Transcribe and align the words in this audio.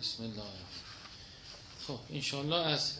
بسم 0.00 0.22
الله. 0.22 0.42
خب 1.86 1.98
انشالله 2.10 2.56
از 2.56 2.92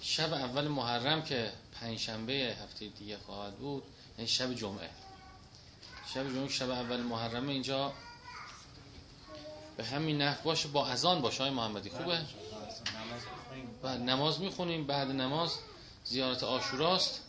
شب 0.00 0.32
اول 0.32 0.68
محرم 0.68 1.22
که 1.22 1.52
پنجشنبه 1.80 2.32
هفته 2.32 2.88
دیگه 2.88 3.18
خواهد 3.26 3.56
بود 3.56 3.82
یعنی 4.18 4.28
شب 4.28 4.54
جمعه. 4.54 4.90
شب 6.14 6.28
جمعه 6.28 6.48
شب 6.48 6.70
اول 6.70 6.96
محرم 7.00 7.48
اینجا 7.48 7.92
به 9.76 9.84
همین 9.84 10.22
نحو 10.22 10.42
باشه 10.44 10.68
با 10.68 10.86
اذان 10.86 11.20
باشه 11.20 11.42
های 11.42 11.52
محمدی. 11.52 11.90
خوبه؟ 11.90 12.20
بعد 13.82 14.00
نماز 14.00 14.40
می‌خونیم. 14.40 14.86
بعد 14.86 15.10
نماز 15.10 15.54
زیارت 16.04 16.42
آشوراست. 16.42 17.20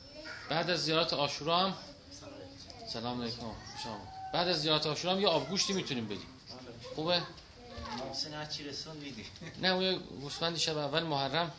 بعد 0.49 0.69
از 0.69 0.83
زیارت 0.83 1.13
آشورا 1.13 1.59
هم 1.59 1.73
سلام 2.93 3.21
علیکم. 3.21 3.45
بعد 4.33 4.47
از 4.47 4.61
زیارت 4.61 4.87
آشورا 4.87 5.13
هم 5.13 5.21
یه 5.21 5.27
آبگوشتی 5.27 5.73
می‌تونیم 5.73 6.05
بدیم. 6.05 6.27
خوبه؟ 6.95 7.21
محسن 7.93 8.65
رسون 8.69 8.97
میدی. 8.97 9.25
نه 9.61 9.67
اون 9.67 9.83
یه 9.83 9.93
گوسفندی 9.93 10.59
شب 10.59 10.77
اول 10.77 11.03
محرم. 11.03 11.51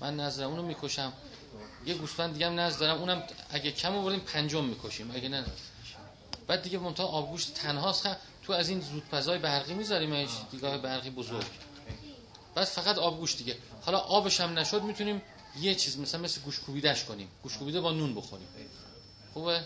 من 0.00 0.16
نظرم 0.16 0.50
اونو 0.50 0.62
می‌کشم. 0.62 1.12
یه 1.86 1.94
گوسفند 1.94 2.32
دیگه 2.32 2.46
هم 2.46 2.60
نظر 2.60 2.78
دارم. 2.78 2.98
اونم 2.98 3.22
اگه 3.50 3.72
کم 3.72 3.96
آوردیم 3.96 4.20
پنجم 4.20 4.64
می‌کشیم. 4.64 5.10
اگه 5.14 5.28
نه 5.28 5.44
بعد 6.46 6.62
دیگه 6.62 6.78
منتها 6.78 7.06
آبگوشت 7.06 7.54
تنهاست. 7.54 8.08
خ... 8.08 8.14
تو 8.42 8.52
از 8.52 8.68
این 8.68 8.80
زودپزای 8.80 9.38
برقی 9.38 9.74
میذاریمش 9.74 10.30
دیگاه 10.50 10.78
برقی 10.78 11.10
بزرگ. 11.10 11.46
بعد 12.54 12.64
فقط 12.64 12.98
آبگوشت 12.98 13.38
دیگه. 13.38 13.56
حالا 13.82 13.98
آبش 13.98 14.40
هم 14.40 14.58
نشد 14.58 14.82
می‌تونیم 14.82 15.22
یه 15.60 15.74
چیز 15.74 15.98
مثلا 15.98 16.20
مثل 16.20 16.40
گوش 16.40 16.60
کوبیدش 16.60 17.04
کنیم. 17.04 17.28
گوش 17.42 17.56
کوبیده 17.58 17.80
با 17.80 17.92
نون 17.92 18.14
بخوریم. 18.14 18.48
خوبه؟ 19.34 19.64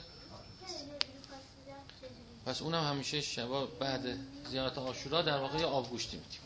پس 2.46 2.62
اونم 2.62 2.84
همیشه 2.84 3.20
شبا 3.20 3.66
بعد 3.66 4.18
زیارت 4.50 4.78
آشورا 4.78 5.22
در 5.22 5.38
واقع 5.38 5.64
آبگوشتی 5.64 6.16
میدیم 6.16 6.40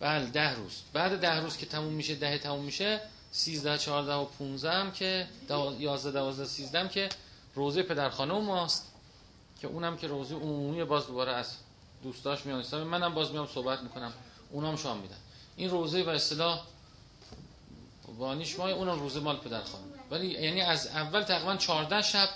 بله 0.00 0.26
ده 0.26 0.54
روز. 0.54 0.82
بعد 0.92 1.20
ده 1.20 1.40
روز 1.40 1.56
که 1.56 1.66
تموم 1.66 1.92
میشه 1.92 2.14
ده 2.14 2.38
تموم 2.38 2.64
میشه 2.64 3.00
سیزده 3.32 3.78
چهارده 3.78 4.12
و 4.12 4.24
پونزه 4.24 4.70
هم 4.70 4.92
که 4.92 5.28
دو... 5.48 5.76
یازده 5.78 6.12
دوازده 6.12 6.44
سیزده 6.44 6.80
هم 6.80 6.88
که 6.88 7.08
روزه 7.54 7.82
پدرخانه 7.82 8.40
ماست. 8.40 8.92
که 9.60 9.68
اونم 9.68 9.96
که 9.96 10.06
روزه 10.06 10.34
عمومی 10.34 10.84
باز 10.84 11.06
دوباره 11.06 11.32
از 11.32 11.56
دوستاش 12.02 12.46
میان 12.46 12.60
اسلامی 12.60 12.84
منم 12.84 13.14
باز 13.14 13.30
میام 13.30 13.46
صحبت 13.46 13.80
می‌کنم. 13.80 14.12
اونام 14.50 14.76
شام 14.76 14.98
میدن. 14.98 15.16
این 15.56 15.70
روزه 15.70 16.02
و 16.02 16.08
اصطلاح 16.08 16.62
وانیش 18.18 18.58
ماه 18.58 18.70
اونم 18.70 19.00
روزه 19.00 19.20
مال 19.20 19.36
پدرخانه. 19.36 19.84
ولی 20.10 20.26
یعنی 20.26 20.60
از 20.60 20.86
اول 20.86 21.22
تقریبا 21.22 21.56
14 21.56 22.02
شب 22.02 22.28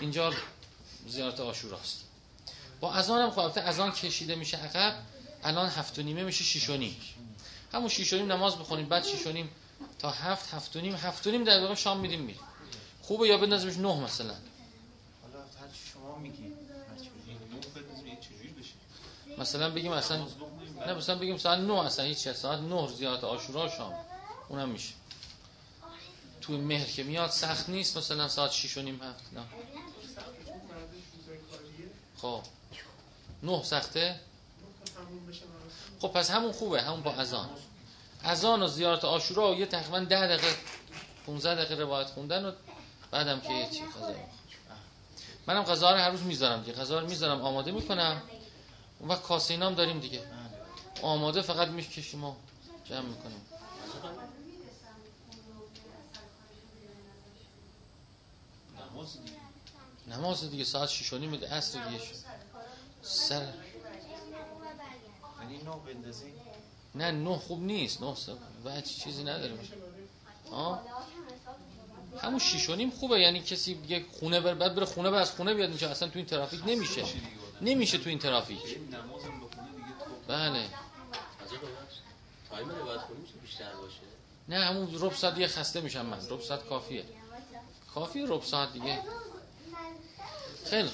اینجا 0.00 0.32
زیارت 1.08 1.40
آشوراست. 1.40 2.04
با 2.80 2.92
اذان 2.92 3.22
هم 3.22 3.30
خب 3.30 3.58
اذان 3.58 3.92
کشیده 3.92 4.34
میشه 4.34 4.56
عقب 4.56 4.94
الان 5.44 5.68
هفت 5.68 5.98
و 5.98 6.02
نیمه 6.02 6.24
میشه 6.24 6.44
شیش 6.44 6.70
و 6.70 6.76
نیم. 6.76 6.96
همون 7.72 7.88
شیش 7.88 8.12
و 8.12 8.16
نیم 8.16 8.32
نماز 8.32 8.56
بخونیم 8.56 8.88
بعد 8.88 9.04
شیش 9.04 9.26
و 9.26 9.32
نیم 9.32 9.50
تا 9.98 10.10
هفت 10.10 10.54
هفت 10.54 10.76
و 10.76 10.80
نیم 10.80 10.94
هفت 10.94 11.26
و 11.26 11.30
نیم 11.30 11.44
در 11.44 11.60
واقع 11.60 11.74
شام 11.74 12.00
میدیم 12.00 12.20
میریم. 12.20 12.40
خوبه 13.02 13.28
یا 13.28 13.38
بندازیمش 13.38 13.76
نه 13.76 14.00
مثلا؟ 14.00 14.34
حالا 15.22 15.44
هر 15.60 15.68
چی 15.72 15.92
شما 15.92 16.18
میگی 16.18 16.42
هر 16.42 17.04
چی 17.04 17.10
بگی. 17.10 18.16
چجوری 18.20 18.48
بشه؟ 18.48 19.40
مثلا 19.40 19.70
بگیم 19.70 19.92
اصلا 19.92 20.26
نه 20.86 20.94
مثلا 20.94 21.14
بگیم 21.14 21.38
ساعت 21.38 21.58
9 21.58 21.80
اصلا 21.80 22.04
هیچ 22.04 22.28
ساعت 22.28 22.60
9 22.60 22.88
زیارت 22.96 23.24
عاشورا 23.24 23.68
شام. 23.68 23.94
اونم 24.48 24.68
میشه. 24.68 24.92
توی 26.40 26.56
مهر 26.56 26.86
که 26.86 27.02
میاد 27.02 27.30
سخت 27.30 27.68
نیست 27.68 27.96
مثلا 27.96 28.28
ساعت 28.28 28.50
6 28.50 28.76
و 28.76 28.82
نیم 28.82 29.02
هفت 29.02 29.32
نه. 29.32 29.42
خب. 32.22 32.42
نه 33.42 33.62
سخته؟ 33.62 34.20
خب 36.00 36.08
پس 36.08 36.30
همون 36.30 36.52
خوبه 36.52 36.82
همون 36.82 37.02
با 37.02 37.12
اذان. 37.12 37.48
اذان 38.24 38.62
و 38.62 38.68
زیارت 38.68 39.04
عاشورا 39.04 39.52
و 39.52 39.54
یه 39.54 39.66
تقریبا 39.66 40.00
10 40.00 40.26
دقیقه 40.26 40.54
15 41.26 41.54
دقیقه 41.54 41.82
روایت 41.82 42.06
خوندن 42.06 42.44
و 42.44 42.52
بعدم 43.10 43.40
که 43.40 43.52
یه 43.52 43.70
چی 43.70 43.84
غذا. 43.84 44.14
منم 45.46 45.62
غذا 45.62 45.90
رو 45.90 45.96
هر 45.96 46.10
روز 46.10 46.22
می‌ذارم 46.22 46.62
دیگه. 46.62 46.78
غذا 46.78 47.00
رو 47.00 47.06
می‌ذارم 47.06 47.40
آماده 47.40 47.72
می‌کنم. 47.72 48.22
وقت 49.00 49.22
کاسه 49.22 49.54
اینام 49.54 49.74
داریم 49.74 50.00
دیگه. 50.00 50.22
آماده 51.02 51.42
فقط 51.42 51.68
می‌کشیم 51.68 52.24
و 52.24 52.34
جمع 52.84 53.00
می‌کنیم. 53.00 53.42
نماز 58.92 59.18
نماز 60.10 60.50
دیگه 60.50 60.64
ساعت 60.64 60.88
6 60.88 61.12
و 61.12 61.18
نیم 61.18 61.30
دیگه 61.30 61.48
عصر 61.48 61.84
دیگه 61.88 62.04
شد. 62.04 62.14
سر. 63.02 63.52
یعنی 65.40 65.62
نو 65.62 65.72
بندازی؟ 65.78 66.32
نه 66.94 67.10
نه 67.10 67.36
خوب 67.36 67.62
نیست 67.62 68.02
نه 68.02 68.14
سر 68.14 68.32
و 68.64 68.80
چیزی 68.80 69.24
نداریم 69.24 69.58
آه؟ 70.50 70.82
همون 72.22 72.38
شیش 72.38 72.68
و 72.68 72.74
نیم 72.74 72.90
خوبه 72.90 73.20
یعنی 73.20 73.40
کسی 73.40 73.78
یه 73.88 74.04
خونه 74.20 74.40
بر 74.40 74.54
بعد 74.54 74.74
بره 74.74 74.86
خونه 74.86 75.10
بر 75.10 75.18
از 75.18 75.30
خونه 75.30 75.54
بیاد 75.54 75.68
اینجا. 75.68 75.90
اصلا 75.90 76.08
تو 76.08 76.18
این 76.18 76.26
ترافیک 76.26 76.60
نمیشه. 76.66 77.04
نمیشه 77.60 77.98
تو 77.98 78.08
این 78.08 78.18
ترافیک. 78.18 78.78
بله. 80.28 80.64
میشه 83.42 83.64
نه 84.48 84.64
همون 84.64 84.94
ربع 84.94 85.14
ساعت 85.14 85.34
دیگه 85.34 85.48
خسته 85.48 85.80
میشم 85.80 86.06
من. 86.06 86.18
ربع 86.28 86.42
ساعت 86.42 86.68
کافیه. 86.68 87.04
کافیه 87.94 88.26
ربع 88.26 88.44
ساعت 88.44 88.72
دیگه. 88.72 88.98
خیلی. 90.70 90.90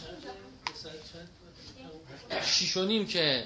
شیش 2.47 2.77
و 2.77 2.85
نیم 2.85 3.07
که 3.07 3.45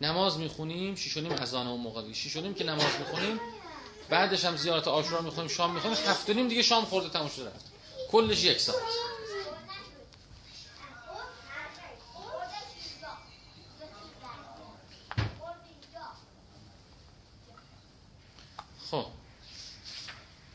نماز 0.00 0.38
می‌خونیم 0.38 0.94
شیش 0.94 1.16
و 1.16 1.20
نیم 1.20 1.32
اذان 1.32 1.66
اون 1.66 1.80
موقع 1.80 2.02
دیگه. 2.02 2.14
و 2.36 2.54
که 2.54 2.64
نماز 2.64 2.92
می‌خونیم 2.98 3.40
بعدش 4.10 4.44
هم 4.44 4.56
زیارت 4.56 4.88
عاشورا 4.88 5.20
می‌خونیم 5.20 5.48
شام 5.48 5.74
می‌خونیم 5.74 5.96
هفت 5.96 6.30
و 6.30 6.32
نیم 6.32 6.48
دیگه 6.48 6.62
شام 6.62 6.84
خورده 6.84 7.08
تموم 7.08 7.28
شده 7.28 7.46
رفت. 7.46 7.64
کلش 8.10 8.44
یک 8.44 8.60
ساعت. 8.60 8.82
خب. 18.90 19.06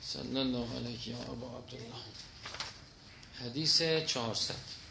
صلی 0.01 0.39
الله 0.39 0.75
علیه 0.75 1.09
یا 1.09 1.17
ابا 1.17 1.57
عبدالله 1.57 1.95
حدیث 3.45 3.81
400 3.81 4.84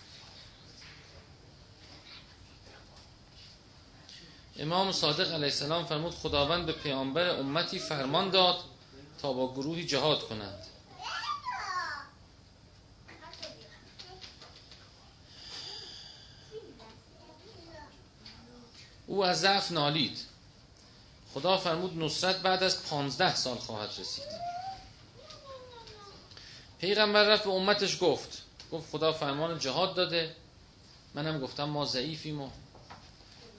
امام 4.58 4.92
صادق 4.92 5.32
علیه 5.32 5.44
السلام 5.44 5.84
فرمود 5.84 6.14
خداوند 6.14 6.66
به 6.66 6.72
پیامبر 6.72 7.28
امتی 7.28 7.78
فرمان 7.78 8.30
داد 8.30 8.56
تا 9.22 9.32
با 9.32 9.52
گروهی 9.52 9.84
جهاد 9.84 10.22
کنند 10.28 10.66
او 19.06 19.24
از 19.24 19.40
ضعف 19.40 19.72
نالید. 19.72 20.18
خدا 21.34 21.56
فرمود 21.56 22.02
نصرت 22.02 22.36
بعد 22.36 22.62
از 22.62 22.84
پانزده 22.84 23.34
سال 23.34 23.56
خواهد 23.56 23.90
رسید. 23.98 24.24
پیغمبر 26.78 27.22
رفت 27.22 27.44
به 27.44 27.50
امتش 27.50 27.98
گفت. 28.00 28.42
گفت 28.72 28.90
خدا 28.90 29.12
فرمان 29.12 29.58
جهاد 29.58 29.94
داده. 29.94 30.36
منم 31.14 31.40
گفتم 31.40 31.64
ما 31.64 31.84
ضعیفیم 31.84 32.40
و 32.40 32.50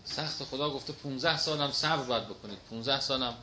سخت 0.05 0.43
خدا 0.43 0.69
گفته 0.69 0.93
15 0.93 1.37
سالم 1.37 1.71
صبر 1.71 2.03
باید 2.03 2.25
بکنید. 2.25 2.57
15 2.69 2.99
سالم 2.99 3.33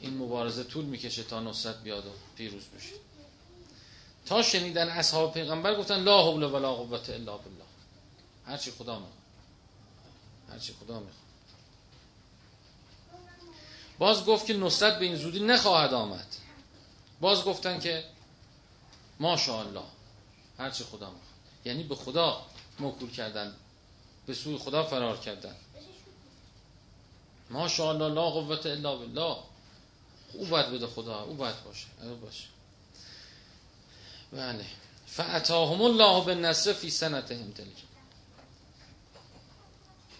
این 0.00 0.16
مبارزه 0.16 0.64
طول 0.64 0.84
می‌کشه 0.84 1.22
تا 1.22 1.40
نصرت 1.40 1.82
بیاد 1.82 2.06
و 2.06 2.10
پیروز 2.36 2.64
بشید. 2.64 3.00
تا 4.26 4.42
شنیدن 4.42 4.88
اصحاب 4.88 5.34
پیغمبر 5.34 5.76
گفتن 5.76 6.02
لا 6.02 6.22
حول 6.22 6.42
ولا 6.42 6.74
قوة 6.74 7.00
الا 7.08 7.36
بالله. 7.36 7.64
هرچی 8.46 8.70
خدا 8.70 8.94
می‌خواد. 8.98 9.18
هرچی 10.50 10.72
خدا 10.72 11.00
می‌خواد. 11.00 11.26
باز 13.98 14.24
گفت 14.24 14.46
که 14.46 14.54
نصرت 14.54 14.98
به 14.98 15.04
این 15.04 15.16
زودی 15.16 15.40
نخواهد 15.40 15.94
آمد. 15.94 16.36
باز 17.20 17.44
گفتن 17.44 17.80
که 17.80 18.04
ماشاءالله 19.20 19.84
هرچی 20.58 20.84
خدا 20.84 21.10
می‌خواد. 21.10 21.36
یعنی 21.64 21.82
به 21.82 21.94
خدا 21.94 22.46
موکول 22.78 23.10
کردن. 23.10 23.54
به 24.26 24.34
سوی 24.34 24.58
خدا 24.58 24.84
فرار 24.84 25.16
کردن. 25.16 25.56
ماشاءالله 27.50 28.14
لا 28.14 28.30
قوت 28.30 28.66
الا 28.66 28.96
بالله. 28.96 29.36
او 30.32 30.46
باید 30.46 30.66
بده 30.66 30.86
خدا 30.86 31.20
او 31.20 31.34
باید 31.34 31.64
باشه 31.64 31.86
او 32.02 32.16
باشه. 32.16 32.44
بله. 34.32 34.64
فعتاهم 35.06 35.82
الله 35.82 36.24
بالنصر 36.24 36.72
فی 36.72 36.90
سنتهم 36.90 37.52
تلک 37.52 37.84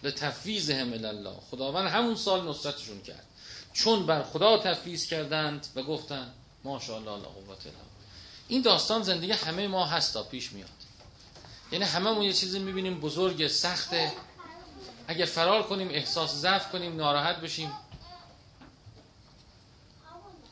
لتفویضهم 0.03 0.93
الی 0.93 1.07
الله 1.07 1.35
خداوند 1.51 1.89
همون 1.89 2.15
سال 2.15 2.49
نصرتشون 2.49 3.03
کرد. 3.03 3.27
چون 3.73 4.07
بر 4.07 4.23
خدا 4.23 4.59
تفویض 4.59 5.07
کردند 5.07 5.67
و 5.75 5.83
گفتند 5.83 6.35
ماشاءالله 6.65 7.11
لا 7.11 7.29
قوت 7.29 7.67
الا 7.67 7.75
این 8.49 8.63
داستان 8.63 9.03
زندگی 9.03 9.33
همه 9.33 9.69
ما 9.69 9.87
هستا 9.87 10.23
پیش 10.23 10.53
میاد. 10.53 10.86
یعنی 11.73 11.85
هممون 11.85 12.23
یه 12.23 12.33
چیزی 12.33 12.59
می‌بینیم 12.59 13.01
بزرگ 13.01 13.49
سخته 13.49 14.13
اگه 15.09 15.25
فرار 15.25 15.63
کنیم 15.63 15.89
احساس 15.89 16.35
ضعف 16.35 16.73
کنیم 16.73 16.97
ناراحت 16.97 17.37
بشیم. 17.37 17.73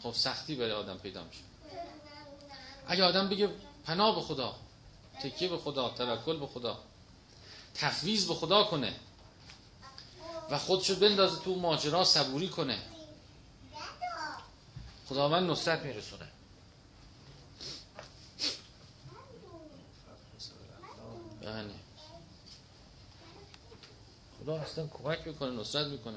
خب 0.02 0.12
سختی 0.12 0.54
برای 0.54 0.72
آدم 0.72 0.98
پیدا 0.98 1.24
میشه. 1.24 1.40
اگه 2.86 3.04
آدم 3.04 3.28
بگه 3.28 3.48
پناه 3.86 4.14
به 4.14 4.20
خدا 4.20 4.56
تکیه 5.22 5.48
به 5.48 5.58
خدا 5.58 5.88
توکل 5.88 6.36
به 6.36 6.46
خدا 6.46 6.78
تفویض 7.74 8.26
به 8.26 8.34
خدا 8.34 8.64
کنه 8.64 8.94
و 10.50 10.58
خودشو 10.58 10.94
بندازه 10.94 11.44
تو 11.44 11.54
ماجرا 11.54 12.04
صبوری 12.04 12.48
کنه 12.48 12.78
خداوند 15.08 15.50
نصرت 15.50 15.82
میرسونه. 15.82 16.33
بله. 21.44 21.74
خدا 24.40 24.56
اصلا 24.56 24.86
کمک 24.86 25.26
می‌کنه 25.26 25.50
نصرت 25.60 25.86
می‌کنه. 25.86 26.16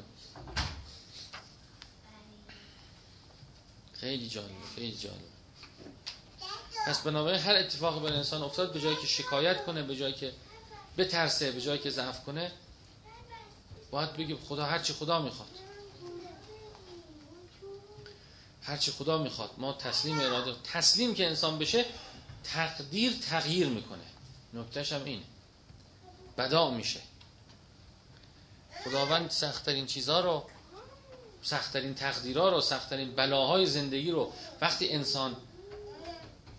خیلی 3.93 4.27
جالبه 4.29 4.53
خیلی 4.75 4.97
جالبه. 4.97 5.19
پس 6.87 7.01
بنابراین 7.01 7.39
هر 7.39 7.55
اتفاق 7.55 8.03
بر 8.03 8.13
انسان 8.13 8.41
افتاد 8.43 8.73
به 8.73 8.81
جایی 8.81 8.95
که 8.95 9.07
شکایت 9.07 9.65
کنه 9.65 9.83
به 9.83 9.95
جایی 9.95 10.13
که 10.13 10.33
بترسه 10.97 11.51
به 11.51 11.61
جایی 11.61 11.79
که 11.79 11.89
ضعف 11.89 12.23
کنه 12.23 12.51
باید 13.91 14.13
بگیم 14.13 14.37
خدا 14.37 14.65
هرچی 14.65 14.93
خدا 14.93 15.21
می‌خواد. 15.21 15.49
هرچی 18.61 18.91
خدا 18.91 19.17
می‌خواد. 19.23 19.51
ما 19.57 19.73
تسلیم 19.73 20.19
اراده 20.19 20.55
تسلیم 20.63 21.15
که 21.15 21.27
انسان 21.27 21.59
بشه 21.59 21.85
تقدیر 22.43 23.13
تغییر 23.29 23.67
می‌کنه. 23.67 24.16
نکتهش 24.53 24.93
هم 24.93 25.03
اینه. 25.03 25.23
بدا 26.37 26.71
میشه. 26.71 26.99
خداوند 28.83 29.29
سختترین 29.29 29.85
چیزها 29.85 30.19
رو 30.19 30.43
سختترین 31.41 31.93
تقدیرها 31.93 32.49
رو 32.49 32.61
سختترین 32.61 33.15
بلاهای 33.15 33.65
زندگی 33.65 34.11
رو 34.11 34.31
وقتی 34.61 34.89
انسان 34.89 35.35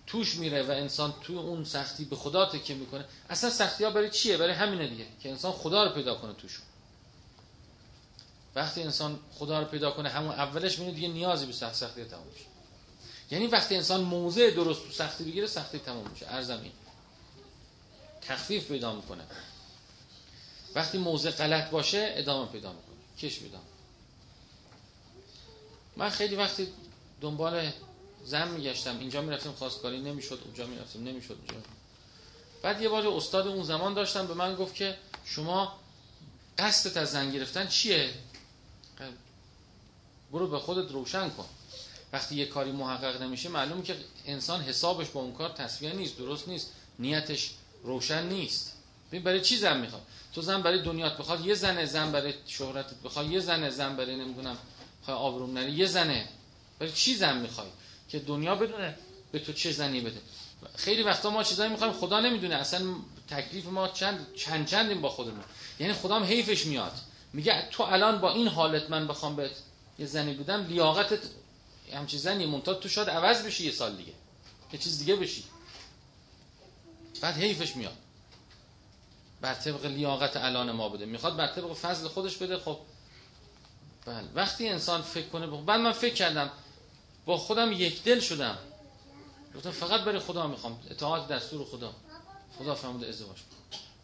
توش 0.06 0.36
میره 0.36 0.62
و 0.62 0.70
انسان 0.70 1.14
تو 1.20 1.32
اون 1.38 1.64
سختی 1.64 2.04
به 2.04 2.16
خدا 2.16 2.46
تکیه 2.46 2.76
می‌کنه 2.76 3.04
اصلا 3.30 3.50
سختی 3.50 3.84
ها 3.84 3.90
برای 3.90 4.10
چیه؟ 4.10 4.36
برای 4.36 4.54
همینه 4.54 4.88
دیگه 4.88 5.06
که 5.22 5.30
انسان 5.30 5.52
خدا 5.52 5.84
رو 5.84 5.90
پیدا 5.90 6.14
کنه 6.14 6.32
توشون. 6.32 6.64
وقتی 8.54 8.82
انسان 8.82 9.18
خدا 9.34 9.60
رو 9.60 9.64
پیدا 9.64 9.90
کنه 9.90 10.08
همون 10.08 10.30
اولش 10.30 10.78
میونه 10.78 10.94
دیگه 10.94 11.08
نیازی 11.08 11.46
به 11.46 11.52
سخت 11.52 11.74
سختی 11.74 12.04
تموم 12.04 12.26
میشه. 12.32 12.44
یعنی 13.30 13.46
وقتی 13.46 13.76
انسان 13.76 14.00
موضع 14.00 14.50
درست 14.50 14.84
تو 14.84 14.92
سختی 14.92 15.24
بگیره 15.24 15.46
سختی 15.46 15.78
تموم 15.78 16.10
میشه. 16.10 16.26
ارزم 16.28 16.60
تخفیف 18.28 18.68
پیدا 18.68 18.94
می‌کنه. 18.94 19.24
وقتی 20.74 20.98
موضع 20.98 21.30
غلط 21.30 21.70
باشه 21.70 22.12
ادامه 22.16 22.52
پیدا 22.52 22.72
می‌کنه. 22.72 22.96
کش 23.18 23.38
پیدا 23.38 23.58
من 25.96 26.10
خیلی 26.10 26.36
وقتی 26.36 26.68
دنبال 27.20 27.70
زن 28.24 28.48
میگشتم 28.48 28.98
اینجا 28.98 29.22
می‌رفتیم 29.22 29.52
خواستگاری 29.52 30.00
نمی‌شد 30.00 30.40
اونجا 30.44 30.66
می‌رفتیم 30.66 31.04
نمی‌شد 31.04 31.32
اونجا. 31.38 31.66
بعد 32.62 32.82
یه 32.82 32.88
بار 32.88 33.08
استاد 33.08 33.46
اون 33.46 33.62
زمان 33.62 33.94
داشتم 33.94 34.26
به 34.26 34.34
من 34.34 34.54
گفت 34.54 34.74
که 34.74 34.98
شما 35.24 35.78
قصدت 36.58 36.96
از 36.96 37.10
زن 37.10 37.30
گرفتن 37.30 37.66
چیه؟ 37.66 38.10
برو 40.32 40.48
به 40.48 40.58
خودت 40.58 40.92
روشن 40.92 41.30
کن. 41.30 41.48
وقتی 42.12 42.36
یه 42.36 42.46
کاری 42.46 42.72
محقق 42.72 43.22
نمیشه 43.22 43.48
معلوم 43.48 43.82
که 43.82 43.96
انسان 44.26 44.62
حسابش 44.62 45.08
با 45.08 45.20
اون 45.20 45.32
کار 45.32 45.48
تصویه 45.48 45.92
نیست 45.92 46.18
درست 46.18 46.48
نیست. 46.48 46.72
نیتش 46.98 47.50
روشن 47.82 48.26
نیست. 48.26 48.72
ببین 49.08 49.22
برای 49.22 49.40
چی 49.40 49.56
زن 49.56 49.80
می‌خواد؟ 49.80 50.02
تو 50.34 50.42
زن 50.42 50.62
برای 50.62 50.82
دنیات 50.82 51.16
بخواد 51.16 51.46
یه 51.46 51.54
زنه 51.54 51.86
زن 51.86 52.12
برای 52.12 52.34
شهرتت 52.46 52.94
بخواد 53.04 53.30
یه 53.30 53.40
زنه 53.40 53.70
زن 53.70 53.96
برای 53.96 54.16
نمی‌دونم 54.16 54.58
خواهی 55.04 55.20
آبروم 55.20 55.58
نری 55.58 55.72
یه 55.72 55.86
زنه. 55.86 56.28
برای 56.78 56.92
چی 56.92 57.14
زن 57.14 57.38
می‌خوای؟ 57.38 57.68
که 58.08 58.18
دنیا 58.18 58.54
بدونه 58.54 58.94
به 59.32 59.38
تو 59.38 59.52
چه 59.52 59.72
زنی 59.72 60.00
بده. 60.00 60.20
خیلی 60.76 61.02
وقتا 61.02 61.30
ما 61.30 61.42
چیزایی 61.42 61.70
می‌خوایم 61.70 61.92
خدا 61.92 62.20
نمی‌دونه. 62.20 62.54
اصلا 62.54 62.80
تکلیف 63.28 63.66
ما 63.66 63.88
چند 63.88 64.26
چند 64.36 64.66
چندیم 64.66 65.00
با 65.00 65.08
خودمون. 65.08 65.44
یعنی 65.80 65.92
خدا 65.92 66.16
هم 66.16 66.24
حیفش 66.24 66.66
میاد. 66.66 66.92
میگه 67.32 67.68
تو 67.70 67.82
الان 67.82 68.20
با 68.20 68.32
این 68.32 68.48
حالت 68.48 68.90
من 68.90 69.08
بخوام 69.08 69.36
بهت 69.36 69.52
یه 69.98 70.06
زنی 70.06 70.34
بودم 70.34 70.66
لیاقتت 70.66 71.20
همچین 71.94 72.20
زنی 72.20 72.46
منتها 72.46 72.74
تو 72.74 72.88
شاید 72.88 73.10
عوض 73.10 73.42
بشی 73.42 73.64
یه 73.64 73.72
سال 73.72 73.96
دیگه. 73.96 74.12
یه 74.72 74.78
چیز 74.78 74.98
دیگه 74.98 75.16
بشی. 75.16 75.44
بعد 77.20 77.34
حیفش 77.34 77.76
میاد. 77.76 77.96
بر 79.40 79.54
طبق 79.54 79.86
لیاقت 79.86 80.36
الان 80.36 80.70
ما 80.70 80.88
بده 80.88 81.06
می‌خواد 81.06 81.36
بر 81.36 81.46
طبق 81.46 81.72
فضل 81.72 82.08
خودش 82.08 82.36
بده 82.36 82.58
خب. 82.58 82.78
بله. 84.06 84.28
وقتی 84.34 84.68
انسان 84.68 85.02
فکر 85.02 85.28
کنه 85.28 85.46
بعد 85.46 85.80
من 85.80 85.92
فکر 85.92 86.14
کردم 86.14 86.50
با 87.26 87.36
خودم 87.36 87.72
یک 87.72 88.02
دل 88.02 88.20
شدم. 88.20 88.58
گفتم 89.56 89.70
فقط 89.70 90.00
برای 90.00 90.18
خدا 90.18 90.46
می‌خوام. 90.46 90.80
اطاعت 90.90 91.28
دستور 91.28 91.64
خدا. 91.64 91.94
خدا 92.58 92.74
فرمود 92.74 93.04
ازدواج 93.04 93.38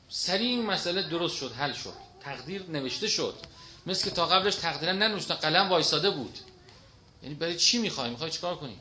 سریع 0.08 0.49
این 0.49 0.67
مسئله 0.67 1.02
درست 1.02 1.37
شد 1.37 1.52
حل 1.52 1.72
شد. 1.72 1.94
تقدیر 2.20 2.70
نوشته 2.70 3.08
شد. 3.08 3.34
مثل 3.87 4.05
که 4.05 4.10
تا 4.10 4.26
قبلش 4.26 4.55
تقدیر 4.55 4.93
ننوشته 4.93 5.34
قلم 5.34 5.69
وایساده 5.69 6.10
بود. 6.10 6.38
یعنی 7.22 7.34
برای 7.34 7.56
چی 7.56 7.78
می‌خوای؟ 7.78 8.10
می‌خوای 8.10 8.31
چیکار 8.31 8.56
کنی؟ 8.56 8.78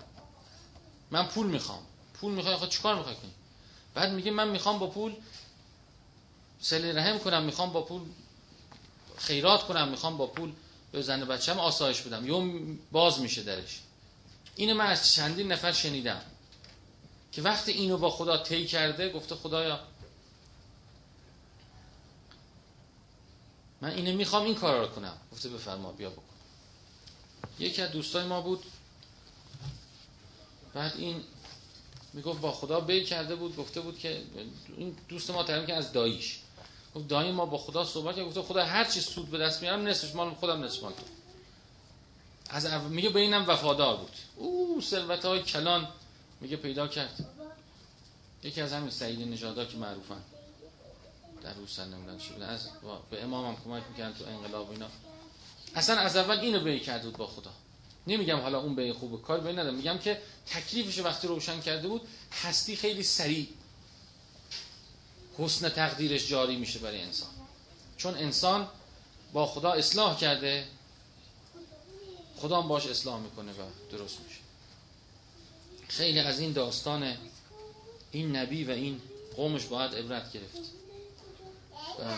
من 1.11 1.27
پول 1.27 1.47
می‌خوام. 1.47 1.81
پول 2.13 2.31
می‌خوای 2.31 2.55
خود 2.55 2.69
چیکار 2.69 2.95
می‌خوای 2.95 3.15
کنی؟ 3.15 3.31
بعد 3.93 4.11
میگه 4.13 4.31
من 4.31 4.49
می‌خوام 4.49 4.79
با 4.79 4.87
پول 4.87 5.15
سلی 6.61 6.91
رحم 6.91 7.19
کنم 7.19 7.43
می‌خوام 7.43 7.73
با 7.73 7.81
پول 7.81 8.01
خیرات 9.17 9.67
کنم 9.67 9.87
می‌خوام 9.87 10.17
با 10.17 10.27
پول 10.27 10.53
به 10.91 11.01
زن 11.01 11.25
بچم 11.25 11.59
آسایش 11.59 12.01
بدم. 12.01 12.27
یا 12.27 12.43
باز 12.91 13.19
میشه 13.19 13.43
درش. 13.43 13.79
اینو 14.55 14.73
من 14.75 14.85
از 14.85 15.13
چندین 15.13 15.51
نفر 15.51 15.71
شنیدم 15.71 16.21
که 17.31 17.41
وقتی 17.41 17.71
اینو 17.71 17.97
با 17.97 18.09
خدا 18.09 18.37
طی 18.37 18.65
کرده 18.65 19.09
گفته 19.09 19.35
خدایا 19.35 19.79
من 23.81 23.89
اینو 23.89 24.17
می‌خوام 24.17 24.43
این 24.43 24.55
کار 24.55 24.79
رو 24.79 24.87
کنم. 24.87 25.17
گفته 25.31 25.49
بفرما 25.49 25.91
بیا 25.91 26.09
بکن. 26.09 26.23
یکی 27.59 27.81
از 27.81 27.91
دوستای 27.91 28.25
ما 28.25 28.41
بود. 28.41 28.65
بعد 30.73 30.93
این 30.97 31.23
می‌گفت 32.13 32.41
با 32.41 32.51
خدا 32.51 32.79
بی 32.79 33.03
کرده 33.03 33.35
بود 33.35 33.55
گفته 33.55 33.81
بود 33.81 33.99
که 33.99 34.21
این 34.77 34.95
دوست 35.09 35.29
ما 35.31 35.43
تریم 35.43 35.65
که 35.65 35.73
از 35.73 35.91
داییش. 35.91 36.39
گفت 36.95 37.07
دایی 37.07 37.31
ما 37.31 37.45
با 37.45 37.57
خدا 37.57 37.85
صحبت 37.85 38.15
کرد 38.15 38.25
گفته 38.25 38.41
خدا 38.41 38.65
هر 38.65 38.83
چی 38.83 39.01
سود 39.01 39.31
به 39.31 39.37
دست 39.37 39.61
میارم 39.61 39.87
نصفش 39.87 40.15
مال 40.15 40.33
خودم 40.33 40.63
نصف 40.63 40.83
مال 40.83 40.91
تو. 40.91 41.03
از 42.49 42.65
میگه 42.89 43.09
به 43.09 43.19
اینم 43.19 43.45
وفادار 43.47 43.97
بود. 43.97 44.11
او 44.35 44.81
ثروت 44.81 45.25
های 45.25 45.41
کلان 45.41 45.87
میگه 46.41 46.57
پیدا 46.57 46.87
کرد. 46.87 47.25
یکی 48.43 48.61
از 48.61 48.73
همین 48.73 48.89
سعید 48.89 49.27
نژادا 49.27 49.65
که 49.65 49.77
معروفن. 49.77 50.21
در 51.43 51.53
روسن 51.53 51.93
نمیدن 51.93 52.17
چی 52.17 52.33
از 52.41 52.69
به 53.09 53.23
امام 53.23 53.45
هم 53.45 53.63
کمک 53.63 53.83
می‌کنن 53.89 54.13
تو 54.13 54.25
انقلاب 54.27 54.71
اینا. 54.71 54.87
اصلا 55.75 55.99
از 55.99 56.17
اول 56.17 56.39
اینو 56.39 56.59
به 56.59 56.79
کرده 56.79 57.05
بود 57.05 57.17
با 57.17 57.27
خدا. 57.27 57.51
نمیگم 58.07 58.39
حالا 58.39 58.59
اون 58.59 58.75
به 58.75 58.93
خوب 58.93 59.21
کار 59.21 59.39
به 59.39 59.51
ندارم. 59.51 59.75
میگم 59.75 59.97
که 59.97 60.21
تکلیفش 60.47 60.99
وقتی 60.99 61.27
روشن 61.27 61.61
کرده 61.61 61.87
بود 61.87 62.07
هستی 62.43 62.75
خیلی 62.75 63.03
سریع 63.03 63.47
حسن 65.37 65.69
تقدیرش 65.69 66.27
جاری 66.27 66.55
میشه 66.55 66.79
برای 66.79 67.01
انسان. 67.01 67.29
چون 67.97 68.15
انسان 68.15 68.67
با 69.33 69.45
خدا 69.45 69.71
اصلاح 69.71 70.19
کرده 70.19 70.67
خدا 72.37 72.61
هم 72.61 72.67
باش 72.67 72.85
اصلاح 72.87 73.19
می‌کنه 73.19 73.51
و 73.51 73.65
درست 73.91 74.17
میشه. 74.19 74.39
خیلی 75.87 76.19
از 76.19 76.39
این 76.39 76.53
داستان 76.53 77.17
این 78.11 78.35
نبی 78.35 78.63
و 78.63 78.71
این 78.71 79.01
قومش 79.35 79.65
باید 79.65 79.95
عبرت 79.95 80.31
گرفت. 80.31 80.61
بله. 81.99 82.17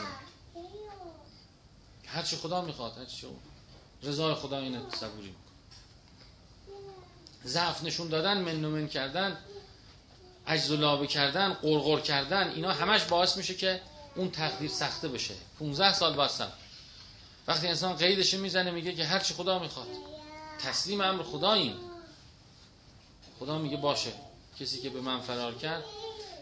هرچی 2.06 2.36
خدا 2.36 2.62
می‌خواد 2.62 2.98
هرچی 2.98 3.28
رضای 4.04 4.36
خدا 4.36 4.60
اینه 4.60 4.82
صبوری 5.00 5.36
ضعف 7.46 7.84
نشون 7.84 8.08
دادن 8.08 8.38
من 8.38 8.56
من 8.56 8.88
کردن 8.88 9.38
عجز 10.48 10.72
و 10.72 10.78
لابه 10.78 11.08
کردن 11.08 11.54
قرقر 11.54 12.00
کردن 12.00 12.50
اینا 12.50 12.72
همش 12.72 13.04
باعث 13.04 13.38
میشه 13.38 13.56
که 13.56 13.82
اون 14.16 14.32
تقدیر 14.32 14.70
سخته 14.70 15.08
بشه. 15.08 15.34
15 15.60 15.94
سال 15.94 16.14
بستم. 16.14 16.52
وقتی 17.48 17.68
انسان 17.68 17.94
قیدش 17.94 18.34
می‌زنه 18.34 18.72
میگه 18.72 18.94
که 18.94 19.06
هرچی 19.06 19.34
خدا 19.34 19.60
می‌خواد. 19.60 19.88
تسلیم 20.60 21.02
امر 21.02 21.24
خداییم. 21.24 21.76
خدا 23.40 23.58
میگه 23.58 23.78
باشه. 23.78 24.12
کسی 24.60 24.82
که 24.82 24.90
به 24.90 25.02
من 25.02 25.20
فرار 25.20 25.56
کرد 25.56 25.84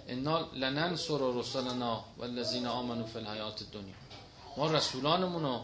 انا 0.08 0.50
لننصر 0.54 1.18
رسلنا 1.34 2.06
والذین 2.18 2.68
آمنوا 2.68 3.08
فی 3.08 3.20
الحیات 3.20 3.64
دنیا 3.72 3.94
ما 4.58 4.72
رسولانمون 4.72 5.62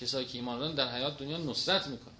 کسایی 0.00 0.26
که 0.26 0.38
ایمان 0.38 0.58
دارن 0.58 0.74
در 0.74 0.96
حیات 0.96 1.18
دنیا 1.18 1.36
نصرت 1.36 1.86
می‌کنه 1.86 2.14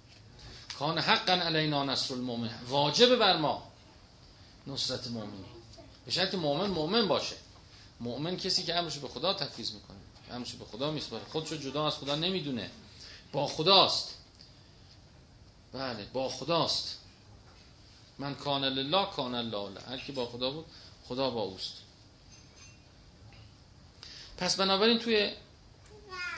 کان 0.81 0.99
حقا 0.99 1.33
علینا 1.33 1.83
نصر 1.83 2.13
المؤمن 2.13 2.49
واجب 2.67 3.15
بر 3.15 3.37
ما 3.37 3.71
نصرت 4.67 5.07
مؤمنی 5.07 5.45
به 6.05 6.11
شرط 6.11 6.35
مؤمن 6.35 6.69
مؤمن 6.69 7.07
باشه. 7.07 7.35
مؤمن 7.99 8.37
کسی 8.37 8.63
که 8.63 8.75
امرش 8.75 8.97
به 8.97 9.07
خدا 9.07 9.33
تفویض 9.33 9.71
می‌کنه. 9.71 9.97
همش 10.31 10.53
به 10.53 10.65
خدا 10.65 10.91
میسپاره. 10.91 11.23
خودشو 11.31 11.55
جدا 11.55 11.87
از 11.87 11.93
خدا 11.93 12.15
نمی‌دونه. 12.15 12.71
با 13.31 13.47
خداست. 13.47 14.15
بله 15.73 16.05
با 16.13 16.29
خداست. 16.29 16.97
من 18.19 18.35
کان 18.35 18.63
لله 18.63 19.05
کان 19.05 19.35
الله 19.35 19.81
هر 19.89 19.97
کی 19.97 20.11
با 20.11 20.25
خدا 20.25 20.51
بود 20.51 20.65
خدا 21.07 21.29
با 21.29 21.41
اوست. 21.41 21.73
پس 24.37 24.55
بنابراین 24.55 24.99
توی 24.99 25.31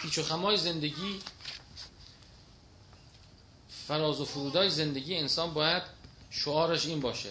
پیچ 0.02 0.18
و 0.18 0.24
خمای 0.24 0.58
زندگی 0.58 1.20
فراز 3.88 4.22
و 4.22 4.26
فرودای 4.26 4.70
زندگی 4.70 5.16
انسان 5.16 5.54
باید 5.54 5.84
شعارش 6.30 6.86
این 6.86 7.00
باشه. 7.00 7.30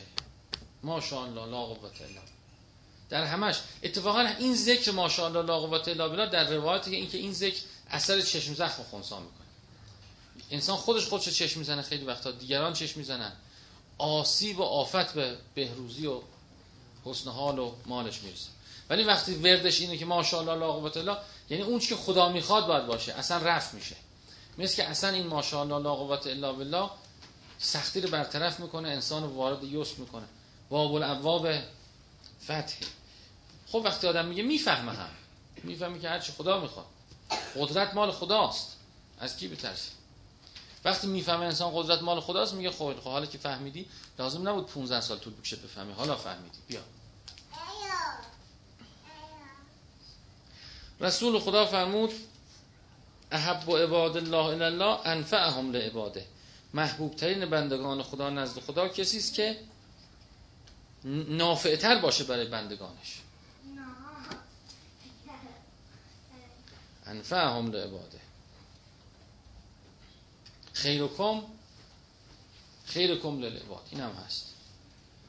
ماشاءالله 0.82 1.46
لا 1.46 1.66
قوت 1.66 2.00
الا 2.00 2.20
در 3.10 3.24
همش 3.24 3.60
اتفاقا 3.82 4.20
این 4.38 4.54
ذکر 4.54 4.90
ماشاءالله 4.90 5.42
لا 5.42 5.60
قوت 5.60 5.88
الا 5.88 6.08
بالله 6.08 6.30
در 6.30 6.50
روایت 6.50 6.88
این 6.88 7.10
که 7.10 7.18
این 7.18 7.32
ذکر 7.32 7.60
اثر 7.90 8.20
چشم 8.20 8.54
زخم 8.54 8.82
خونسا 8.82 9.20
می‌کنه. 9.20 9.46
انسان 10.50 10.76
خودش 10.76 11.06
خودش 11.06 11.28
چشم 11.28 11.58
می‌زنه 11.58 11.82
خیلی 11.82 12.04
وقتا 12.04 12.30
دیگران 12.30 12.72
چشم 12.72 12.98
می‌زنن. 12.98 13.32
آسیب 13.98 14.58
و 14.58 14.62
آفت 14.62 15.14
به 15.14 15.36
بهروزی 15.54 16.06
و 16.06 16.20
حسن 17.04 17.30
حال 17.30 17.58
و 17.58 17.72
مالش 17.86 18.22
می‌رسه. 18.22 18.48
ولی 18.90 19.04
وقتی 19.04 19.34
وردش 19.34 19.80
اینه 19.80 19.98
که 19.98 20.04
ماشاءالله 20.04 20.54
لا 20.54 20.72
قوت 20.72 20.96
الا 20.96 21.18
یعنی 21.50 21.62
اون 21.62 21.78
که 21.78 21.96
خدا 21.96 22.28
می‌خواد 22.28 22.66
باید 22.66 22.86
باشه 22.86 23.12
اصلا 23.12 23.36
رفت 23.36 23.74
میشه. 23.74 23.96
مثل 24.58 24.76
که 24.76 24.84
اصلا 24.84 25.10
این 25.10 25.26
ماشاءالله 25.26 25.78
لا 25.78 25.94
قوت 25.94 26.26
الا 26.26 26.52
بالله 26.52 26.90
سختی 27.58 28.00
رو 28.00 28.10
برطرف 28.10 28.60
می‌کنه 28.60 28.88
انسان 28.88 29.22
رو 29.22 29.28
وارد 29.28 29.64
یسر 29.64 29.94
می‌کنه. 29.98 30.24
باب 30.68 30.94
الابواب 30.94 31.48
فتح. 32.44 32.74
خب 33.66 33.82
وقتی 33.84 34.06
آدم 34.06 34.26
میگه 34.26 34.42
می‌فهمه 34.42 34.92
هم. 34.92 35.10
می‌فهمه 35.62 35.98
که 35.98 36.08
هرچی 36.08 36.32
خدا 36.32 36.60
می‌خواد. 36.60 36.86
قدرت 37.56 37.94
مال 37.94 38.10
خداست. 38.10 38.76
از 39.18 39.36
کی 39.36 39.48
بترسی؟ 39.48 39.90
وقتی 40.84 41.06
می‌فهمه 41.06 41.44
انسان 41.44 41.72
قدرت 41.74 42.02
مال 42.02 42.20
خداست 42.20 42.54
میگه 42.54 42.70
خب 42.70 42.94
خب 43.00 43.10
حالا 43.10 43.26
که 43.26 43.38
فهمیدی 43.38 43.86
لازم 44.18 44.48
نبود 44.48 44.66
15 44.66 45.00
سال 45.00 45.18
طول 45.18 45.32
بکشه 45.32 45.56
بفهمی. 45.56 45.92
حالا 45.92 46.16
فهمیدی. 46.16 46.58
بیا. 46.68 46.80
رسول 51.00 51.38
خدا 51.38 51.66
فرمود 51.66 52.10
احب 53.32 53.68
و 53.68 53.76
عباد 53.76 54.16
الله 54.16 54.36
الا 54.46 54.66
الله 54.66 55.06
انفعهم 55.06 55.72
لعباده. 55.72 56.26
محبوب 56.74 57.16
ترین 57.16 57.46
بندگان 57.46 58.02
خدا 58.02 58.30
نزد 58.30 58.60
خدا 58.60 58.88
کسی 58.88 59.18
است 59.18 59.34
که 59.34 59.58
نافعتر 61.28 61.98
باشه 61.98 62.24
برای 62.24 62.46
بندگانش. 62.46 63.20
انفعهم 67.06 67.72
لعباده. 67.72 68.20
خیرکم 70.72 71.42
خیرکم 72.86 73.40
للعباد. 73.40 73.82
این 73.90 74.00
هم 74.00 74.10
هست. 74.10 74.46